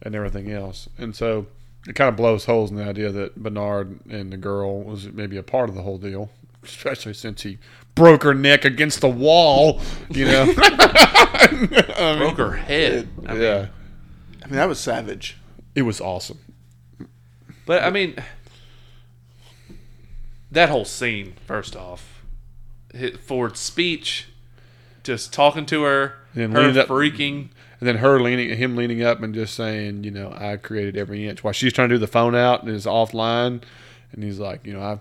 [0.00, 0.88] and everything else.
[0.96, 1.46] And so
[1.86, 5.36] it kind of blows holes in the idea that Bernard and the girl was maybe
[5.36, 6.30] a part of the whole deal,
[6.68, 7.58] especially since he
[7.94, 10.52] broke her neck against the wall, you know?
[10.58, 11.48] I
[12.10, 13.08] mean, Broke her head.
[13.26, 13.66] I mean, yeah.
[14.42, 15.38] I mean, that was savage.
[15.74, 16.38] It was awesome.
[17.66, 18.14] But I mean,
[20.50, 21.34] that whole scene.
[21.46, 22.22] First off,
[22.94, 24.28] hit Ford's speech,
[25.02, 27.48] just talking to her, And her leaning up- freaking.
[27.78, 31.28] And then her leaning, him leaning up and just saying, you know, I created every
[31.28, 31.44] inch.
[31.44, 33.62] While she's trying to do the phone out and is offline,
[34.12, 34.98] and he's like, you know, I.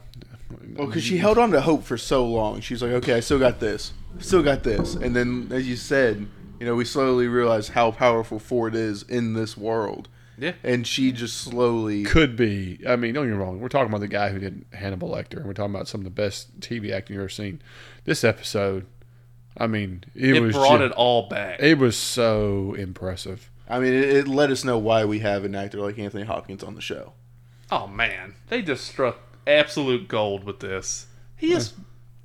[0.76, 2.62] Well, because she held on to hope for so long.
[2.62, 6.28] She's like, "Okay, I still got this, still got this," and then, as you said,
[6.60, 11.12] you know, we slowly realize how powerful Ford is in this world, Yeah, and she
[11.12, 12.04] just slowly.
[12.04, 12.80] could be.
[12.88, 13.60] I mean, don't get me wrong.
[13.60, 16.06] We're talking about the guy who did Hannibal Lecter, and we're talking about some of
[16.06, 17.62] the best TV acting you've ever seen.
[18.06, 18.86] This episode,
[19.58, 21.62] I mean, it, it, was brought ju- it all back.
[21.62, 23.50] It was so impressive.
[23.68, 26.64] I mean, it, it let us know why we have an actor like Anthony Hopkins
[26.64, 27.14] on the show.
[27.72, 31.08] oh man, they just struck absolute gold with this.
[31.38, 31.74] He is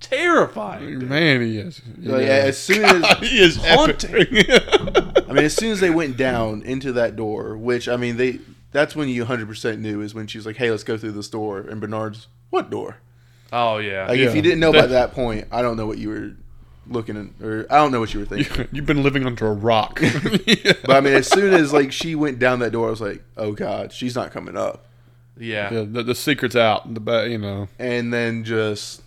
[0.01, 1.09] terrifying.
[1.09, 1.81] Man, he is.
[1.99, 2.29] Like, Yeah.
[2.29, 4.27] as soon as he is Haunting.
[5.29, 8.41] I mean, as soon as they went down into that door, which I mean, they
[8.73, 11.29] that's when you 100% knew is when she was like, "Hey, let's go through this
[11.29, 12.99] door," and Bernard's, "What door?"
[13.53, 14.29] Oh yeah, Like, Yeah.
[14.29, 16.33] if you didn't know by That- that point, I don't know what you were
[16.87, 18.69] looking at, or I don't know what you were thinking.
[18.73, 20.01] You've been living under a rock.
[20.01, 23.23] But I mean, as soon as like she went down that door, I was like,
[23.37, 24.87] "Oh God, she's not coming up."
[25.39, 25.73] Yeah.
[25.73, 26.93] Yeah, the, the secret's out.
[26.93, 27.69] The you know.
[27.79, 29.03] And then just,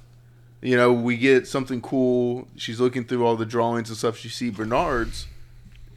[0.61, 2.47] you know, we get something cool.
[2.55, 4.17] She's looking through all the drawings and stuff.
[4.17, 5.27] She see Bernard's,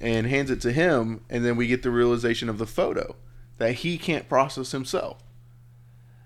[0.00, 3.16] and hands it to him, and then we get the realization of the photo
[3.58, 5.22] that he can't process himself.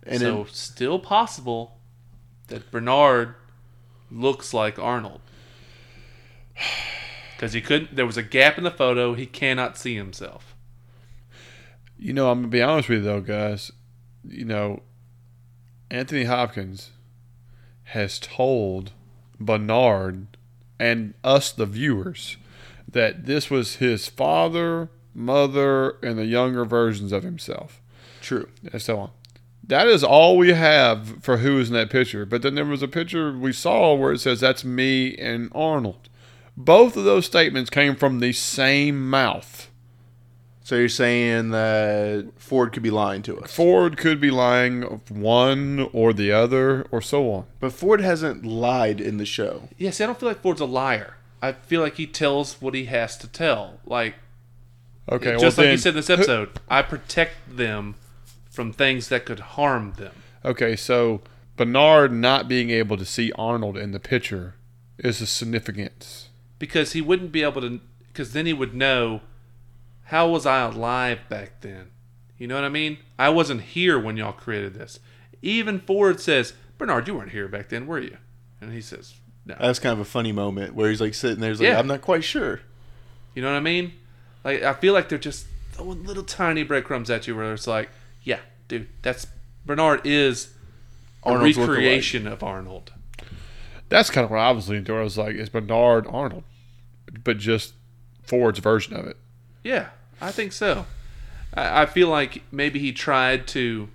[0.02, 1.78] And so then, still possible
[2.48, 3.34] that Bernard
[4.10, 5.20] looks like Arnold.
[7.36, 7.96] Because he couldn't.
[7.96, 9.14] There was a gap in the photo.
[9.14, 10.54] He cannot see himself.
[11.98, 13.72] You know, I'm gonna be honest with you though, guys.
[14.26, 14.82] You know,
[15.90, 16.90] Anthony Hopkins
[17.84, 18.92] has told
[19.38, 20.26] Bernard
[20.78, 22.36] and us, the viewers,
[22.88, 27.80] that this was his father, mother, and the younger versions of himself,
[28.20, 28.48] True.
[28.72, 29.10] and so on.
[29.66, 32.26] That is all we have for who is in that picture.
[32.26, 36.08] But then there was a picture we saw where it says that's me and Arnold.
[36.56, 39.69] Both of those statements came from the same mouth.
[40.70, 45.88] So you're saying that Ford could be lying to us, Ford could be lying one
[45.92, 47.46] or the other or so on.
[47.58, 49.68] but Ford hasn't lied in the show.
[49.78, 51.16] Yeah, see, I don't feel like Ford's a liar.
[51.42, 53.80] I feel like he tells what he has to tell.
[53.84, 54.14] Like
[55.10, 57.96] Okay, just well like then, you said in this episode, I protect them
[58.48, 60.12] from things that could harm them.
[60.44, 61.20] Okay, so
[61.56, 64.54] Bernard not being able to see Arnold in the picture
[64.98, 66.28] is a significance.
[66.60, 69.22] because he wouldn't be able to because then he would know
[70.10, 71.88] how was i alive back then?
[72.38, 72.98] You know what i mean?
[73.18, 74.98] I wasn't here when y'all created this.
[75.42, 78.16] Even ford says bernard you weren't here back then were you?
[78.60, 79.14] And he says
[79.46, 79.54] no.
[79.58, 81.78] That's kind of a funny moment where he's like sitting there, he's like, Yeah.
[81.78, 82.60] I'm not quite sure.
[83.34, 83.92] you know what i mean?
[84.44, 87.88] Like i feel like they're just throwing little tiny breadcrumbs at you where it's like
[88.22, 89.26] yeah dude that's
[89.64, 90.52] bernard is
[91.24, 92.92] a Arnold's recreation of arnold.
[93.90, 95.00] That's kind of what I was leaning toward.
[95.00, 96.44] I was like, is Bernard Arnold,
[97.24, 97.74] but just
[98.22, 99.16] Ford's version of it.
[99.64, 99.88] yeah
[100.20, 100.86] i think so
[101.54, 103.88] I, I feel like maybe he tried to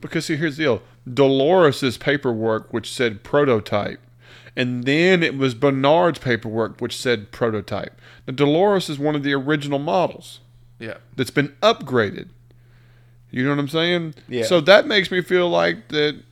[0.00, 4.00] Because see, here's the deal: Dolores's paperwork, which said prototype,
[4.56, 8.00] and then it was Bernard's paperwork, which said prototype.
[8.26, 10.40] Now, Dolores is one of the original models.
[10.78, 12.28] yeah that's been upgraded.
[13.30, 14.14] You know what I'm saying?
[14.28, 14.44] Yeah.
[14.44, 16.22] So that makes me feel like that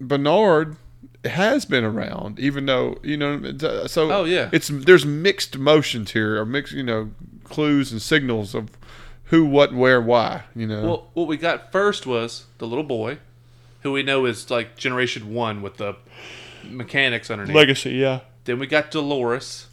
[0.00, 0.76] Bernard
[1.24, 3.86] has been around, even though you know.
[3.88, 4.50] So Oh, yeah.
[4.52, 7.10] it's there's mixed motions here, or mixed you know
[7.50, 8.70] clues and signals of
[9.24, 10.44] who, what, where, why.
[10.54, 10.82] You know.
[10.82, 13.18] Well, what we got first was the little boy,
[13.82, 15.96] who we know is like Generation One with the
[16.64, 17.54] mechanics underneath.
[17.54, 18.20] Legacy, yeah.
[18.44, 19.66] then we got Dolores,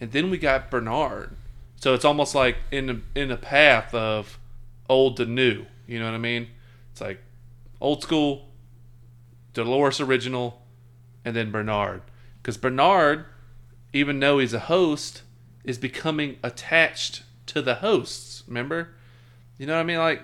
[0.00, 1.36] and then we got Bernard.
[1.76, 4.38] So it's almost like in the in the path of
[4.88, 5.66] old to new.
[5.86, 6.48] You know what I mean?
[6.92, 7.20] It's like
[7.80, 8.48] old school,
[9.54, 10.62] Dolores original,
[11.24, 12.02] and then Bernard.
[12.42, 13.26] Because Bernard,
[13.92, 15.22] even though he's a host,
[15.64, 18.42] is becoming attached to the hosts.
[18.46, 18.90] Remember?
[19.58, 19.98] You know what I mean?
[19.98, 20.22] Like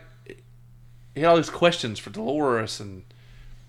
[1.15, 3.05] he had all these questions for Dolores, and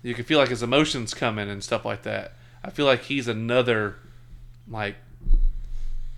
[0.02, 2.32] you can feel like his emotions coming and stuff like that.
[2.64, 3.96] I feel like he's another,
[4.68, 4.96] like,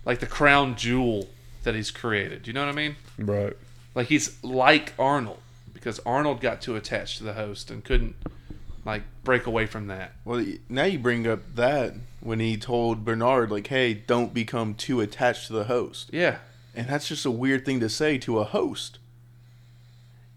[0.05, 1.29] like the crown jewel
[1.63, 2.47] that he's created.
[2.47, 2.95] You know what I mean?
[3.17, 3.55] Right.
[3.93, 5.39] Like he's like Arnold
[5.73, 8.15] because Arnold got too attached to the host and couldn't
[8.85, 10.13] like break away from that.
[10.25, 14.99] Well, now you bring up that when he told Bernard, like, hey, don't become too
[15.01, 16.09] attached to the host.
[16.11, 16.37] Yeah,
[16.75, 18.99] And that's just a weird thing to say to a host.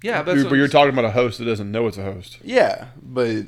[0.03, 0.23] yeah.
[0.23, 2.39] That's You're, but you're talking about a host that doesn't know it's a host.
[2.43, 3.47] Yeah, but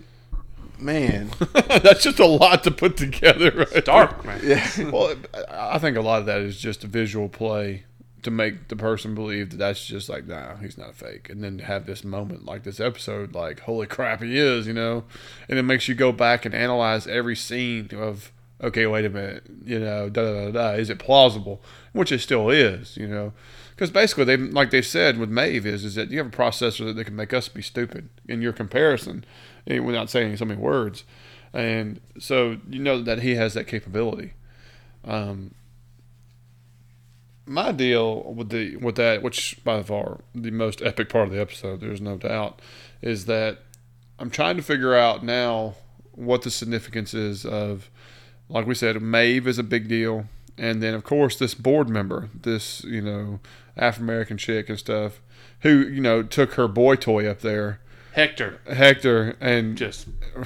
[0.79, 3.51] man, That's just a lot to put together.
[3.73, 4.40] Right dark, man.
[4.44, 5.14] yeah, well,
[5.49, 7.85] I I think a lot of that is just a visual play
[8.24, 11.30] to make the person believe that that's just like, nah, he's not a fake.
[11.30, 15.04] And then have this moment like this episode, like, holy crap, he is, you know?
[15.48, 18.32] And it makes you go back and analyze every scene of,
[18.62, 21.62] okay, wait a minute, you know, da da da da, is it plausible?
[21.92, 23.32] Which it still is, you know?
[23.70, 26.87] Because basically, they like they said with Maeve is is that you have a processor
[26.87, 29.24] that they can make us be stupid in your comparison,
[29.66, 31.02] eh, without saying so many words,
[31.52, 34.34] and so you know that he has that capability.
[35.04, 35.54] Um,
[37.46, 41.40] my deal with the with that, which by far the most epic part of the
[41.40, 42.61] episode, there's no doubt,
[43.02, 43.59] is that
[44.18, 45.74] I'm trying to figure out now
[46.12, 47.90] what the significance is of,
[48.48, 50.26] like we said, Maeve is a big deal,
[50.57, 53.40] and then of course this board member, this you know
[53.76, 55.20] Afro American chick and stuff,
[55.61, 57.80] who you know took her boy toy up there,
[58.14, 60.07] Hector, Hector, and just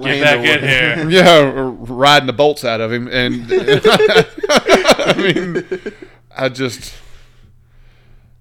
[0.00, 1.10] get back in here.
[1.10, 5.92] yeah, riding the bolts out of him, and I mean,
[6.40, 6.94] I just,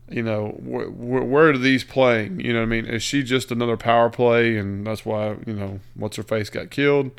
[0.09, 2.39] you know, wh- wh- where are these playing?
[2.39, 5.53] You know, what I mean, is she just another power play, and that's why you
[5.53, 7.11] know what's her face got killed?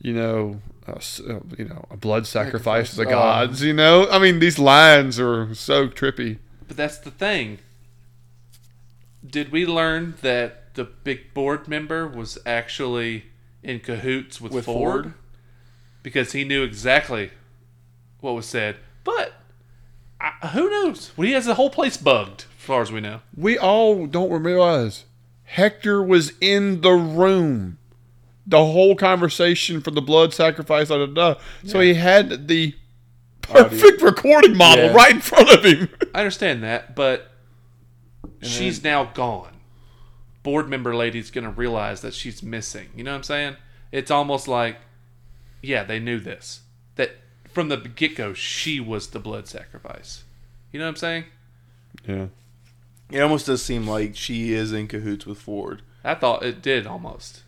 [0.00, 3.18] You know, uh, uh, you know, a blood sacrifice to the Sacrifice.
[3.18, 3.46] Oh.
[3.48, 3.62] gods.
[3.62, 6.38] You know, I mean, these lines are so trippy.
[6.68, 7.58] But that's the thing.
[9.24, 13.26] Did we learn that the big board member was actually
[13.62, 15.04] in cahoots with, With Ford?
[15.04, 15.14] Ford?
[16.02, 17.30] Because he knew exactly
[18.20, 18.76] what was said.
[19.04, 19.34] But
[20.22, 21.10] I, who knows?
[21.16, 23.20] Well, he has the whole place bugged, as far as we know.
[23.36, 25.04] We all don't realize
[25.44, 27.78] Hector was in the room.
[28.46, 31.40] The whole conversation for the blood sacrifice, da, da, da.
[31.64, 32.74] So he had the
[33.40, 34.94] perfect recording model Yeah.
[34.94, 35.88] right in front of him.
[36.14, 37.30] I understand that, but
[38.42, 39.48] she's now gone.
[40.42, 42.88] Board member lady's gonna realize that she's missing.
[42.96, 43.56] You know what I'm saying?
[43.92, 44.76] It's almost like,
[45.62, 46.62] yeah, they knew this.
[47.52, 50.24] That from the get go, she was the blood sacrifice.
[50.70, 51.24] You know what I'm saying?
[52.06, 52.26] Yeah.
[53.10, 55.82] It almost does seem like she is in cahoots with Ford.
[56.02, 57.42] I thought it did almost.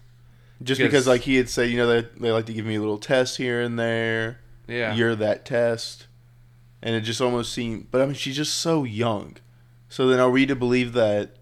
[0.63, 2.77] Just Because- because, like he had said, you know, they, they like to give me
[2.77, 4.41] a little test here and there.
[4.69, 4.95] Yeah.
[4.95, 6.07] You're that test.
[6.83, 9.37] And it just almost seemed, but I mean, she's just so young.
[9.89, 11.37] So then are we to believe that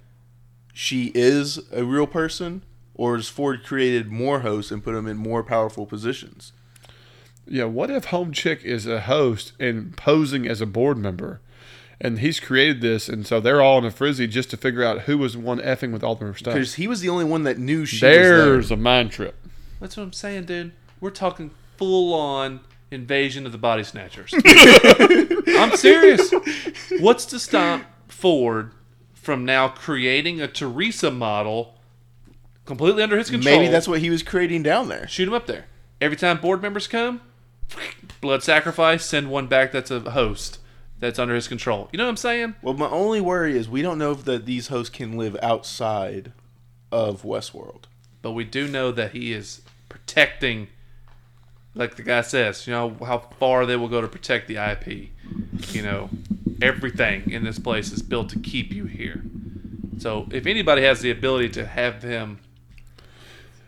[0.72, 2.62] she is a real person?
[2.94, 6.52] Or is Ford created more hosts and put them in more powerful positions?
[7.46, 11.40] Yeah, what if Home Chick is a host and posing as a board member?
[12.00, 15.02] And he's created this, and so they're all in a frizzy just to figure out
[15.02, 16.54] who was one effing with all their stuff.
[16.54, 19.36] Because he was the only one that knew she There's was a mind trip.
[19.80, 20.72] That's what I'm saying, dude.
[21.00, 24.34] We're talking full on invasion of the body snatchers.
[25.48, 26.32] I'm serious.
[26.98, 28.72] What's to stop Ford
[29.14, 31.76] from now creating a Teresa model
[32.64, 33.58] completely under his control?
[33.58, 35.06] Maybe that's what he was creating down there.
[35.08, 35.66] shoot him up there.
[36.00, 37.20] Every time board members come,
[38.20, 40.58] blood sacrifice, send one back that's a host
[40.98, 41.88] that's under his control.
[41.92, 42.54] You know what I'm saying?
[42.62, 46.32] Well, my only worry is we don't know if that these hosts can live outside
[46.92, 47.84] of Westworld.
[48.22, 50.68] But we do know that he is protecting,
[51.74, 55.08] like the guy says, you know, how far they will go to protect the IP.
[55.74, 56.10] You know,
[56.62, 59.22] everything in this place is built to keep you here.
[59.98, 62.38] So if anybody has the ability to have them,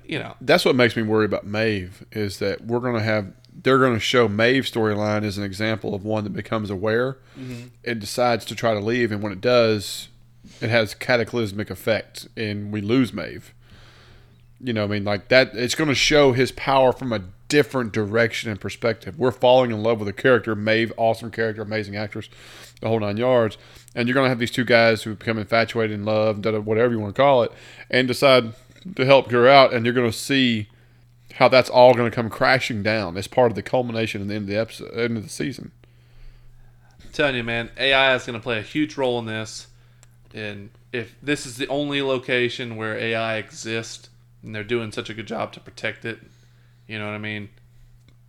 [0.06, 3.32] you know, That's what makes me worry about Maeve is that we're going to have
[3.62, 7.68] they're going to show Maeve's storyline as an example of one that becomes aware mm-hmm.
[7.84, 10.08] and decides to try to leave, and when it does,
[10.60, 13.54] it has cataclysmic effect, and we lose Maeve.
[14.60, 15.54] You know, I mean, like that.
[15.54, 19.18] It's going to show his power from a different direction and perspective.
[19.18, 22.28] We're falling in love with a character, Maeve, awesome character, amazing actress,
[22.80, 23.58] the whole nine yards.
[23.94, 27.00] And you're going to have these two guys who become infatuated in love, whatever you
[27.00, 27.52] want to call it,
[27.90, 28.54] and decide
[28.96, 29.74] to help her out.
[29.74, 30.68] And you're going to see
[31.35, 34.35] how that's all going to come crashing down as part of the culmination and the
[34.35, 35.73] end of the episode, end of the season.
[37.03, 39.66] I'm telling you, man, AI is going to play a huge role in this.
[40.33, 44.09] And if this is the only location where AI exists,
[44.42, 46.20] and they're doing such a good job to protect it,
[46.87, 47.49] you know what I mean?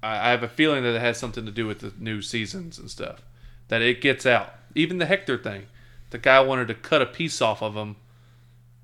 [0.01, 2.79] I, I have a feeling that it has something to do with the new seasons
[2.79, 3.21] and stuff.
[3.67, 4.53] That it gets out.
[4.73, 5.67] Even the Hector thing.
[6.09, 7.97] The guy wanted to cut a piece off of him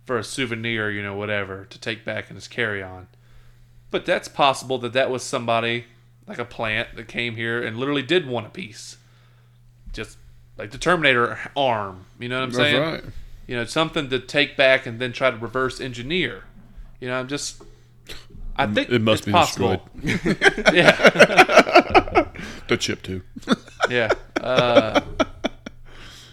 [0.06, 3.08] for a souvenir, you know, whatever, to take back in his carry on.
[3.92, 5.86] But that's possible that that was somebody,
[6.26, 8.98] like a plant, that came here and literally did want a piece
[9.94, 10.18] just
[10.58, 12.06] like the Terminator arm.
[12.20, 12.82] You know what I'm saying?
[12.82, 13.04] Right.
[13.48, 16.44] You know, something to take back and then try to reverse engineer.
[17.00, 17.62] You know, I'm just.
[18.56, 19.90] I think It must be possible.
[20.04, 20.92] yeah,
[22.68, 23.24] The chip too.
[23.90, 24.12] yeah.
[24.40, 25.02] Uh,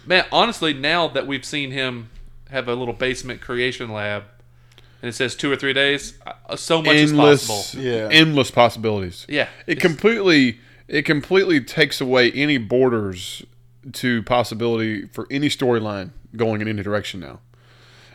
[0.06, 2.10] man, honestly, now that we've seen him
[2.50, 4.24] have a little basement creation lab,
[5.02, 7.82] and it says two or three days, uh, so much is endless, possible.
[7.82, 8.08] Yeah.
[8.10, 9.26] endless possibilities.
[9.28, 13.44] Yeah, It completely it completely takes away any borders
[13.92, 17.40] to possibility for any storyline going in any direction now.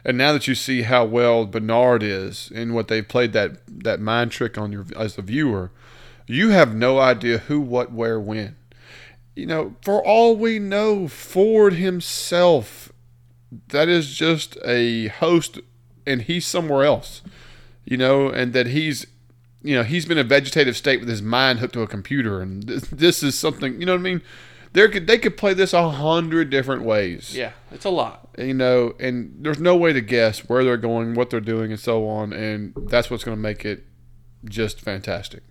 [0.06, 4.00] And now that you see how well Bernard is and what they've played that that
[4.00, 5.72] mind trick on your as a viewer,
[6.28, 8.56] you have no idea who, what, where, when.
[9.36, 12.92] You know, for all we know, Ford himself,
[13.70, 15.60] that is just a host,
[16.06, 17.22] and he's somewhere else.
[17.86, 19.06] You know, and that he's
[19.64, 22.42] you know, he's been in a vegetative state with his mind hooked to a computer,
[22.42, 23.80] and this, this is something.
[23.80, 24.22] You know what I mean?
[24.74, 27.36] There could they could play this a hundred different ways.
[27.36, 28.30] yeah, it's a lot.
[28.38, 31.80] You know, and there's no way to guess where they're going, what they're doing, and
[31.80, 33.86] so on, and that's what's going to make it
[34.46, 35.44] just fantastic.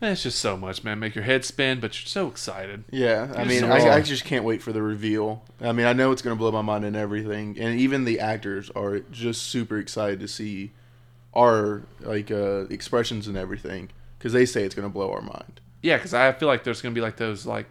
[0.00, 0.98] Man, it's just so much, man.
[0.98, 2.84] Make your head spin, but you're so excited.
[2.90, 5.42] Yeah, I Just mean, so I, I just can't wait for the reveal.
[5.60, 8.20] I mean, I know it's going to blow my mind and everything, and even the
[8.20, 10.72] actors are just super excited to see
[11.34, 15.60] our like uh, expressions and everything because they say it's going to blow our mind.
[15.82, 17.66] Yeah, because I feel like there's gonna be like those like,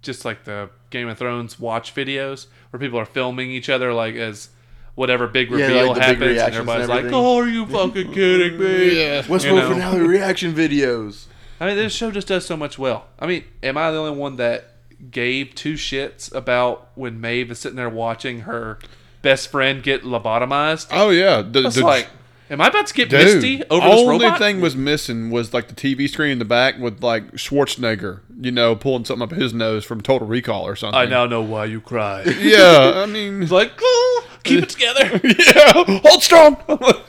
[0.00, 4.14] just like the Game of Thrones watch videos where people are filming each other like
[4.14, 4.48] as
[4.94, 7.18] whatever big Yeah, reveal like the big happens, and reactions and everybody's like, everything.
[7.18, 9.22] "Oh, are you fucking kidding me?" Yeah.
[9.22, 9.72] Westworld know.
[9.74, 11.26] finale reaction videos.
[11.60, 13.06] I mean, this show just does so much well.
[13.18, 14.72] I mean, am I the only one that
[15.10, 18.78] gave two shits about when Maeve is sitting there watching her
[19.22, 20.88] best friend get lobotomized?
[20.90, 22.08] Oh yeah, the, It's the- like,
[22.50, 24.38] am I about to get dude, Misty over this only robot?
[24.38, 28.52] thing was missing was like the TV screen in the back with like Schwarzenegger, you
[28.52, 30.98] know, pulling something up his nose from Total Recall or something.
[30.98, 32.26] I now know why you cried.
[32.38, 35.20] Yeah, I mean, It's like, oh, keep it together.
[35.24, 35.72] yeah,
[36.04, 36.56] hold strong.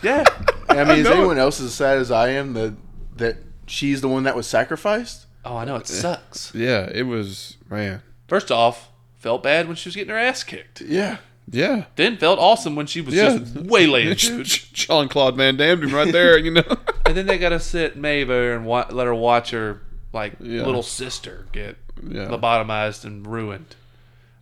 [0.02, 0.24] yeah.
[0.70, 2.74] I mean, is anyone else as sad as I am that
[3.18, 3.38] that
[3.68, 5.26] she's the one that was sacrificed?
[5.46, 6.54] Oh, I know it eh, sucks.
[6.56, 8.02] Yeah, it was man.
[8.28, 10.82] First off, felt bad when she was getting her ass kicked.
[10.82, 11.18] Yeah.
[11.50, 11.86] Yeah.
[11.96, 13.38] Then felt awesome when she was Yeah.
[13.38, 14.46] just waylaying dude.
[14.46, 16.64] Jean Claude Van Damme him right there, you know.
[17.06, 20.66] And then they gotta sit Maeve and wa- let her watch her like Yeah.
[20.66, 22.26] little sister get Yeah.
[22.28, 23.78] lobotomized and ruined.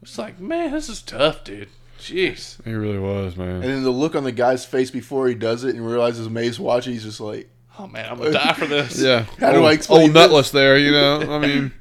[0.02, 1.68] It's like, man, this is tough, dude.
[2.00, 2.64] Jeez.
[2.66, 3.58] He really was, man.
[3.58, 6.60] And then the look on the guy's face before he does it and realizes Maeve's
[6.60, 9.02] watching, he's just like, Oh man, I'm gonna die for this.
[9.04, 9.26] Yeah.
[9.40, 10.16] How do old, I explain Old this?
[10.16, 11.20] nutless there, you know.
[11.22, 11.74] I mean,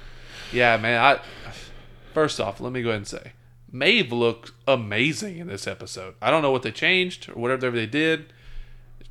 [0.52, 1.00] Yeah, man.
[1.00, 1.52] I
[2.14, 3.32] first off, let me go ahead and say,
[3.70, 6.14] Maeve looked amazing in this episode.
[6.22, 8.32] I don't know what they changed or whatever they did.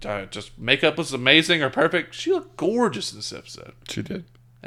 [0.05, 2.13] Uh, Just makeup was amazing or perfect.
[2.13, 3.73] She looked gorgeous in this episode.
[3.89, 4.25] she did.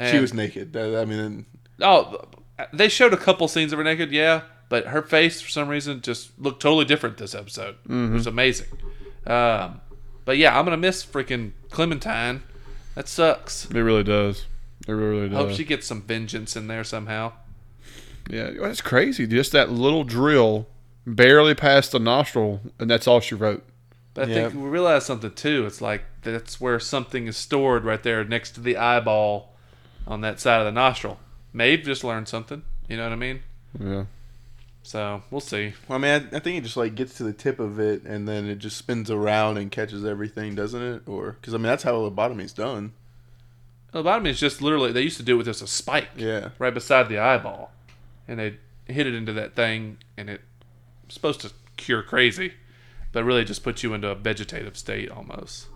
[0.09, 0.75] she was naked.
[0.75, 1.45] I mean,
[1.81, 2.25] Oh,
[2.73, 6.01] they showed a couple scenes of her naked, yeah, but her face for some reason
[6.01, 7.75] just looked totally different this episode.
[7.89, 8.67] It was amazing.
[9.25, 9.81] Um,
[10.25, 12.43] but yeah, I'm gonna miss freaking Clementine.
[12.95, 13.65] That sucks.
[13.65, 14.45] It really does.
[14.87, 15.37] It really I does.
[15.37, 17.33] hope she gets some vengeance in there somehow.
[18.29, 19.25] yeah, well, it's crazy.
[19.27, 20.67] Just that little drill,
[21.07, 23.63] barely past the nostril, and that's all she wrote.
[24.13, 24.49] But I Yeah.
[24.49, 25.65] think we realize something too.
[25.65, 29.55] It's like that's where something is stored right there next to the eyeball
[30.05, 31.19] on that side of the nostril.
[31.53, 32.63] Maeve just learned something.
[32.89, 33.39] You know what I mean?
[33.79, 34.05] Yeah.
[34.83, 35.73] So we'll see.
[35.87, 38.03] well, I mean, I, I think it just like gets to the tip of it
[38.03, 41.03] and then it just spins around and catches everything, doesn't it?
[41.07, 42.93] Or because I mean, that's how lobotomy's done.
[43.93, 46.09] Lobotomy is just literally they used to do it with just a spike.
[46.15, 46.49] Yeah.
[46.59, 47.71] right beside the eyeball,
[48.27, 50.43] and they hit it into that thing, and it's
[51.09, 52.53] supposed to cure crazy,
[53.11, 55.67] but really just puts you into a vegetative state almost.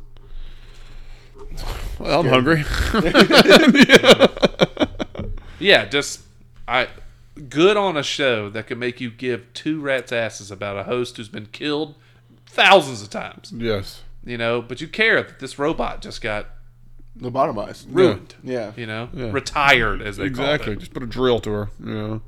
[1.99, 2.64] Well, I'm hungry.
[5.58, 6.22] Yeah, just
[6.68, 6.89] I
[7.50, 11.18] good on a show that can make you give two rats asses about a host
[11.18, 11.96] who's been killed
[12.46, 14.04] thousands of times, yes.
[14.24, 16.48] you know, but you care that this robot just got
[17.20, 17.86] Lobotomized.
[17.90, 18.72] ruined, Yeah.
[18.76, 19.32] you know, Yeah.
[19.32, 20.66] retired as they Exactly.
[20.66, 21.70] called it, Just put a drill to her.
[21.84, 22.22] You know.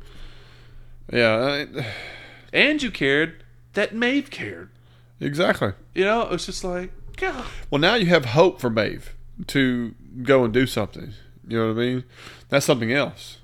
[1.11, 1.65] Yeah.
[1.81, 1.85] I-
[2.53, 3.43] and you cared
[3.73, 4.69] that Maeve cared,
[5.19, 5.73] exactly.
[5.93, 7.45] you know, it was just like God.
[7.71, 9.15] Well, now you have hope for Maeve
[9.47, 9.93] to
[10.23, 11.13] go and do something.
[11.47, 12.03] You know what I mean?
[12.49, 13.37] That's something else.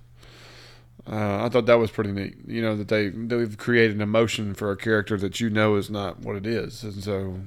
[1.09, 2.35] Uh, I thought that was pretty neat.
[2.47, 5.89] You know that they they've created an emotion for a character that you know is
[5.89, 7.39] not what it is, and so,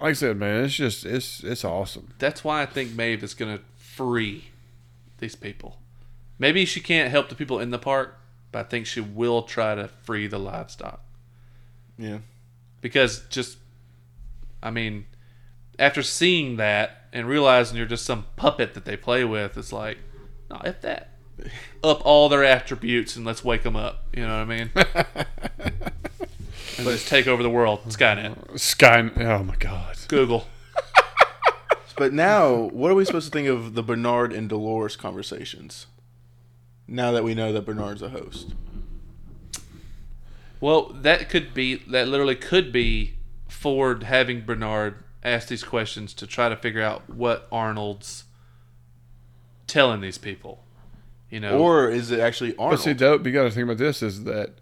[0.00, 2.14] like I said, man, it's just it's it's awesome.
[2.18, 4.44] That's why I think Maeve is going to free
[5.18, 5.78] these people.
[6.38, 8.18] Maybe she can't help the people in the park,
[8.50, 11.02] but I think she will try to free the livestock.
[11.98, 12.18] Yeah.
[12.80, 13.58] Because just,
[14.62, 15.04] I mean,
[15.78, 19.98] after seeing that and realizing you're just some puppet that they play with, it's like,
[20.48, 21.10] no, if that.
[21.82, 24.04] Up all their attributes and let's wake them up.
[24.14, 24.70] You know what I mean?
[26.78, 27.80] and just take over the world.
[27.88, 28.58] Skynet.
[28.58, 29.10] Sky.
[29.16, 29.96] Oh my God.
[30.08, 30.46] Google.
[31.96, 35.86] But now, what are we supposed to think of the Bernard and Dolores conversations?
[36.88, 38.54] Now that we know that Bernard's a host.
[40.62, 43.16] Well, that could be that literally could be
[43.48, 48.24] Ford having Bernard ask these questions to try to figure out what Arnold's
[49.66, 50.64] telling these people.
[51.30, 52.80] You know, Or is it actually But Arnold?
[52.80, 53.24] see, dope.
[53.24, 54.54] You got to think about this: is that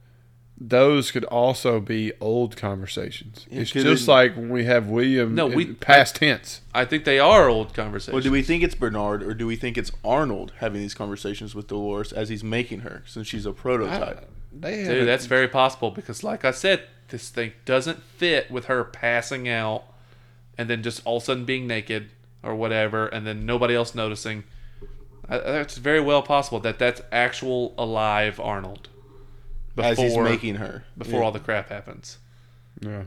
[0.61, 3.47] those could also be old conversations.
[3.51, 5.35] Yeah, it's 'cause just it- like when we have William.
[5.35, 6.61] No, in we- past tense.
[6.75, 8.13] I think they are old conversations.
[8.13, 11.55] well, do we think it's Bernard or do we think it's Arnold having these conversations
[11.55, 14.29] with Dolores as he's making her since she's a prototype?
[14.53, 18.83] They Dude, that's very possible because, like I said, this thing doesn't fit with her
[18.83, 19.85] passing out
[20.59, 22.09] and then just all of a sudden being naked
[22.43, 24.45] or whatever, and then nobody else noticing.
[25.29, 28.89] I, that's very well possible that that's actual alive Arnold
[29.77, 30.85] as he's making her.
[30.97, 31.27] before Yeah.
[31.27, 32.19] all the crap happens.
[32.81, 33.05] Yeah.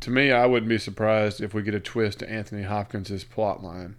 [0.00, 3.62] To me, I wouldn't be surprised if we get a twist to Anthony Hopkins' plot
[3.62, 3.96] line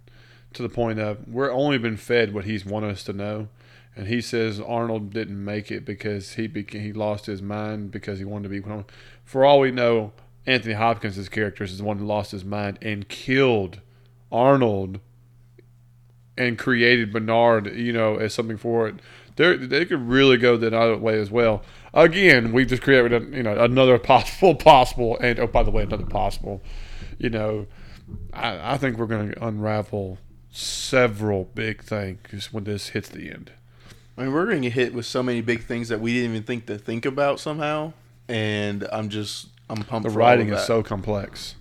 [0.52, 3.48] to the point of we're only been fed what he's wanted us to know.
[3.94, 8.18] And he says Arnold didn't make it because he beca- he lost his mind because
[8.18, 8.84] he wanted to be one.
[9.24, 10.12] For all we know,
[10.46, 13.80] Anthony Hopkins' character is the one who lost his mind and killed
[14.32, 14.98] Arnold
[16.36, 18.96] and created Bernard, you know, as something for it.
[19.36, 21.62] They they could really go that other way as well.
[21.94, 25.82] Again, we just created a, you know another possible possible and oh by the way
[25.82, 26.62] another possible.
[27.18, 27.66] You know,
[28.32, 30.18] I, I think we're going to unravel
[30.50, 33.52] several big things when this hits the end.
[34.18, 36.32] I mean, we're going to get hit with so many big things that we didn't
[36.32, 37.94] even think to think about somehow,
[38.28, 40.06] and I'm just I'm pumped.
[40.06, 41.54] The for all writing of is so complex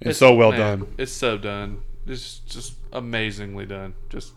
[0.00, 0.94] and It's- so well man, done.
[0.98, 1.80] It's so done.
[2.06, 3.94] It's just amazingly done.
[4.08, 4.32] Just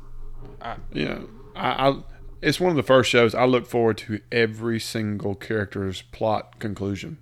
[0.94, 2.02] You know, I, I
[2.42, 7.18] it's one of the first shows I look forward to every single character's plot conclusion.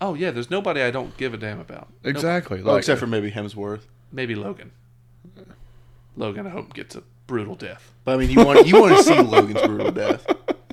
[0.00, 1.88] oh yeah, there's nobody I don't give a damn about.
[2.04, 2.62] Exactly.
[2.62, 3.82] Well, like, except for uh, maybe Hemsworth.
[4.12, 4.72] Maybe Logan.
[6.16, 7.92] Logan, I hope gets a brutal death.
[8.04, 10.26] But I mean, you want you want to see Logan's brutal death.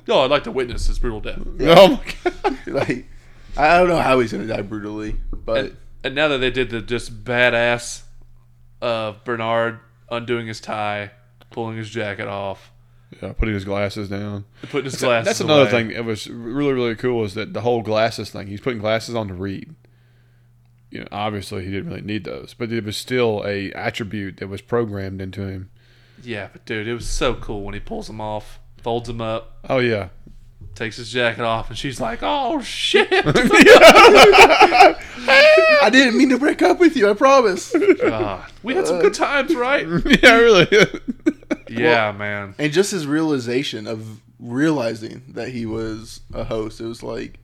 [0.06, 1.40] No, I'd like to witness his brutal death.
[1.60, 2.58] Oh my god.
[2.66, 3.06] Like,
[3.56, 6.70] I don't know how he's gonna die brutally, but And, and now that they did
[6.70, 8.02] the just badass
[8.80, 11.10] of Bernard undoing his tie,
[11.50, 12.72] pulling his jacket off,
[13.22, 14.44] Yeah, putting his glasses down.
[14.62, 15.70] putting his So glasses that's another away.
[15.70, 15.90] thing.
[15.90, 18.46] It was really really cool is that the whole glasses thing.
[18.46, 19.74] He's putting glasses on to read.
[20.90, 24.48] You know, obviously he didn't really need those, but it was still a attribute that
[24.48, 25.70] was programmed into him.
[26.22, 29.58] Yeah, but dude, it was so cool when he pulls them off, folds them up,
[29.68, 30.08] Oh yeah,
[30.74, 33.08] takes his jacket off, and she's like, "Oh shit!"
[35.80, 37.10] I didn't mean to break up with you.
[37.10, 37.74] I promise.
[38.00, 39.86] God, we had some good times, right?
[40.22, 40.68] yeah, really.
[41.68, 42.54] Yeah, man.
[42.58, 47.38] And just his realization of realizing that he was a host, it was like,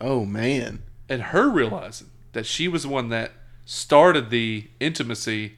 [0.00, 3.32] oh man, And her realizing that she was the one that
[3.64, 5.56] started the intimacy,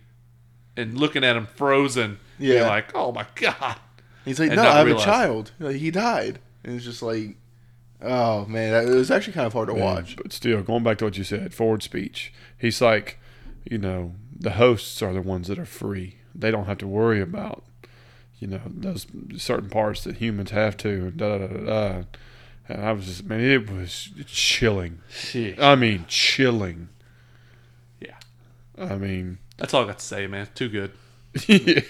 [0.76, 2.68] and looking at him frozen, yeah, Yeah.
[2.68, 3.76] like, "Oh my god."
[4.24, 5.08] he's like, And no, not I have realizing.
[5.08, 5.50] a child.
[5.58, 7.36] Like, he died, and it's just like,
[8.00, 10.16] oh man, it was actually kind of hard to watch.
[10.16, 12.32] But still, going back to what you said, Ford's speech.
[12.58, 13.18] He's like,
[13.64, 16.16] you know, the hosts are the ones that are free.
[16.34, 17.62] They don't have to worry about,
[18.38, 19.06] you know, those
[19.36, 20.88] certain parts that humans have to.
[20.88, 21.64] and Da da da da.
[21.64, 22.02] da.
[22.68, 25.00] And I was just, man, it was chilling.
[25.58, 26.88] I mean, chilling.
[28.00, 28.16] Yeah.
[28.78, 30.48] I mean, That's all I got to say, man.
[30.54, 30.92] Too good.
[31.46, 31.80] Yeah.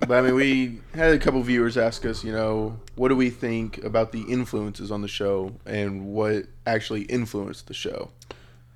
[0.00, 3.30] But I mean, we had a couple viewers ask us, you know, what do we
[3.30, 8.10] think about the influences on the show and what actually influenced the show?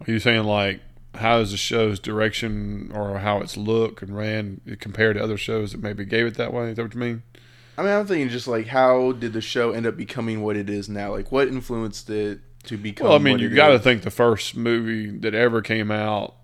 [0.01, 0.81] Are you saying like
[1.15, 5.73] how is the show's direction or how its look and ran compared to other shows
[5.73, 6.71] that maybe gave it that way?
[6.71, 7.23] Is that what you mean?
[7.77, 10.71] I mean, I'm thinking just like how did the show end up becoming what it
[10.71, 11.11] is now?
[11.11, 13.09] Like, what influenced it to become?
[13.09, 16.37] Well, I mean, you got to think the first movie that ever came out.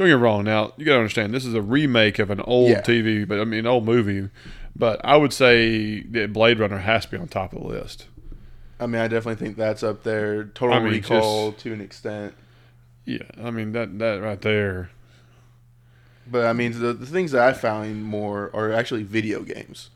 [0.00, 0.44] Don't get me wrong.
[0.44, 2.80] Now you got to understand this is a remake of an old Yeah.
[2.80, 4.30] TV, but I mean, an old movie.
[4.74, 8.06] But I would say that Blade Runner has to be on top of the list.
[8.80, 10.44] I mean, I definitely think that's up there.
[10.44, 12.32] Total I mean, Recall to an extent,
[13.04, 14.88] Yeah, I mean that that right there.
[16.26, 19.90] but I mean, the, the things that I found more are actually video games,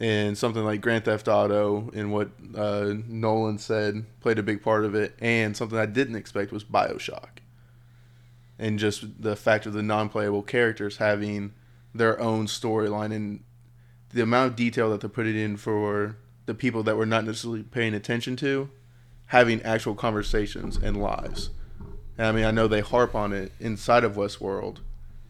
[0.00, 4.86] and something like Grand Theft Auto and what uh, Nolan said played a big part
[4.86, 7.40] of it, and something I didn't expect was Bioshock,
[8.58, 11.52] and just the fact of the non-playable characters having
[11.94, 13.42] their own storyline and
[14.10, 17.62] the amount of detail that they're putting in for the people that we're not necessarily
[17.62, 18.70] paying attention to,
[19.26, 21.50] having actual conversations and lives.
[22.16, 24.78] And I mean, I know they harp on it inside of Westworld,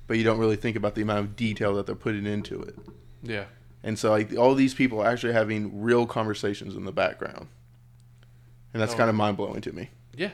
[0.06, 2.76] but you don't really think about the amount of detail that they're putting into it.
[3.22, 3.46] Yeah.
[3.82, 7.48] And so, like, all these people are actually having real conversations in the background.
[8.72, 8.96] And that's Oh.
[8.98, 9.90] kind of mind blowing to me.
[10.14, 10.30] Yeah.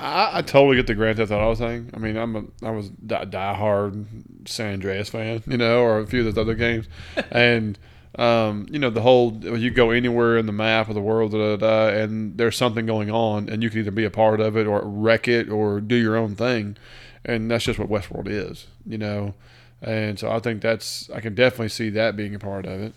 [0.00, 1.90] I, I totally get the Grand Theft Auto thing.
[1.94, 4.06] I mean, I'm a I was a diehard
[4.48, 6.86] San Andreas fan, you know, or a few of those other games,
[7.30, 7.78] and
[8.16, 11.56] um, you know the whole you go anywhere in the map of the world, da,
[11.56, 14.56] da, da, and there's something going on, and you can either be a part of
[14.56, 16.76] it or wreck it or do your own thing,
[17.24, 19.34] and that's just what Westworld is, you know.
[19.82, 22.94] And so I think that's I can definitely see that being a part of it.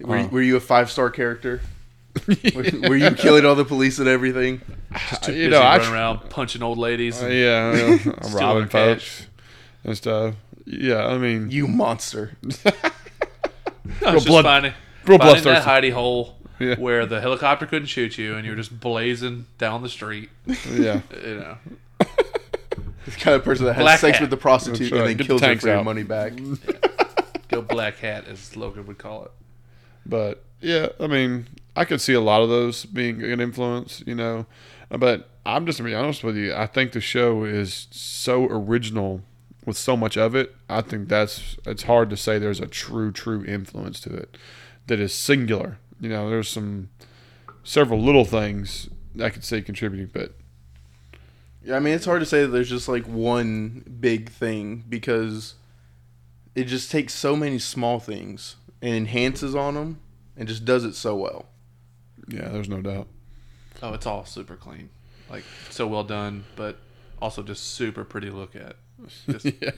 [0.00, 0.28] Were, you, Uh.
[0.28, 1.60] were you a five star character?
[2.88, 4.60] were, you killing all the police and everything?
[5.22, 7.22] Too you know, I running around punching old ladies.
[7.22, 8.98] Uh, and- yeah, I'm robbing cash.
[8.98, 9.26] folks
[9.84, 10.34] and stuff.
[10.64, 12.36] Yeah, I mean, You monster.
[14.02, 14.74] No, it's just blood- finding,
[15.06, 16.74] real finding that hidey hole Yeah.
[16.76, 20.28] where the helicopter couldn't shoot you, and you're just blazing down the street.
[20.46, 21.00] yeah.
[21.24, 21.56] You know,
[21.98, 24.20] The kind of person that has Black sex hat.
[24.22, 24.98] with the prostitute right.
[25.00, 26.34] and then Get the kills her tanks for your money back.
[27.48, 29.30] go black hat, as Logan would call it.
[30.04, 31.46] But yeah, I mean,
[31.78, 34.46] I could see a lot of those being an influence, you know.
[34.90, 36.52] But I'm just gonna be honest with you.
[36.52, 39.22] I think the show is so original
[39.64, 40.56] with so much of it.
[40.68, 44.36] I think that's it's hard to say there's a true, true influence to it
[44.88, 45.78] that is singular.
[46.00, 46.88] You know, there's some
[47.62, 48.88] several little things
[49.22, 50.34] I could say contributing, but
[51.62, 55.54] Yeah, I mean, it's hard to say that there's just like one big thing because
[56.56, 60.00] it just takes so many small things and enhances on them
[60.36, 61.46] and just does it so well.
[62.28, 63.08] Yeah, there's no doubt.
[63.82, 64.90] Oh, it's all super clean,
[65.30, 66.78] like so well done, but
[67.20, 68.76] also just super pretty to look at.
[69.28, 69.70] Just, yeah.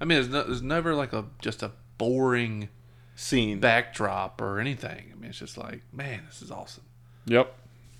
[0.00, 2.68] I mean, there's, no, there's never like a just a boring
[3.16, 3.60] Scene.
[3.60, 5.10] backdrop or anything.
[5.12, 6.84] I mean, it's just like, man, this is awesome.
[7.26, 7.54] Yep.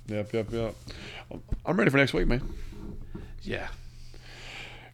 [0.07, 0.75] Yep, yep, yep.
[1.65, 2.43] I'm ready for next week, man.
[3.43, 3.69] Yeah,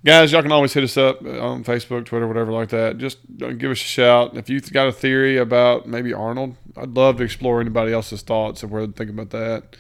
[0.03, 2.97] Guys, y'all can always hit us up on Facebook, Twitter, whatever like that.
[2.97, 4.35] Just uh, give us a shout.
[4.35, 8.63] If you've got a theory about maybe Arnold, I'd love to explore anybody else's thoughts
[8.63, 9.77] of where they think about that.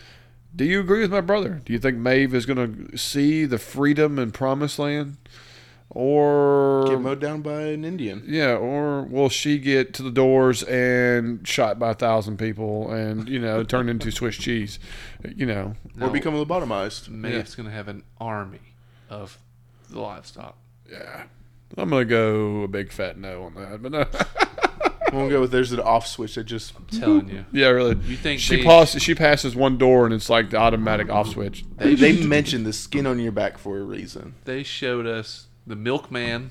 [0.55, 1.63] Do you agree with my brother?
[1.65, 5.17] Do you think Maeve is going to see the freedom and promised land?
[5.93, 8.23] or Get mowed down by an Indian.
[8.27, 13.29] yeah, or will she get to the doors and shot by a thousand people and
[13.29, 14.79] you know turned into Swiss cheese?
[15.35, 17.09] You know, No, Or become lobotomized.
[17.09, 18.61] Maeve's going to have an army
[19.09, 19.39] of
[19.91, 20.57] the livestock.
[20.91, 21.25] yeah.
[21.77, 24.01] I'm gonna go a big fat no on that, but no.
[25.07, 27.45] I'm gonna go with there's an off switch that just I'm telling you.
[27.53, 27.97] yeah, really.
[28.07, 29.03] You think she they- passes?
[29.03, 31.65] She passes one door and it's like the automatic off switch.
[31.77, 34.35] they, they mentioned the skin on your back for a reason.
[34.47, 36.51] They showed us the milkman,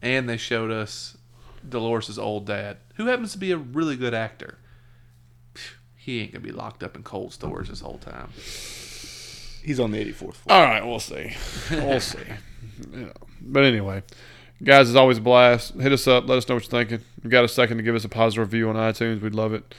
[0.00, 1.18] and they showed us
[1.68, 4.56] Dolores' old dad, who happens to be a really good actor.
[5.96, 8.30] He ain't gonna be locked up in cold stores this whole time.
[9.68, 10.32] He's on the 84th floor.
[10.48, 11.30] All right, we'll see.
[11.70, 12.20] We'll see.
[12.90, 13.12] You know,
[13.42, 14.02] but anyway,
[14.62, 15.74] guys, it's always a blast.
[15.74, 16.26] Hit us up.
[16.26, 17.04] Let us know what you're thinking.
[17.22, 19.20] You got a second to give us a positive review on iTunes?
[19.20, 19.74] We'd love it.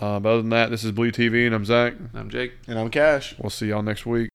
[0.00, 1.92] Uh, but other than that, this is Blue TV, and I'm Zach.
[2.14, 2.54] I'm Jake.
[2.66, 3.34] And I'm Cash.
[3.38, 4.30] We'll see y'all next week.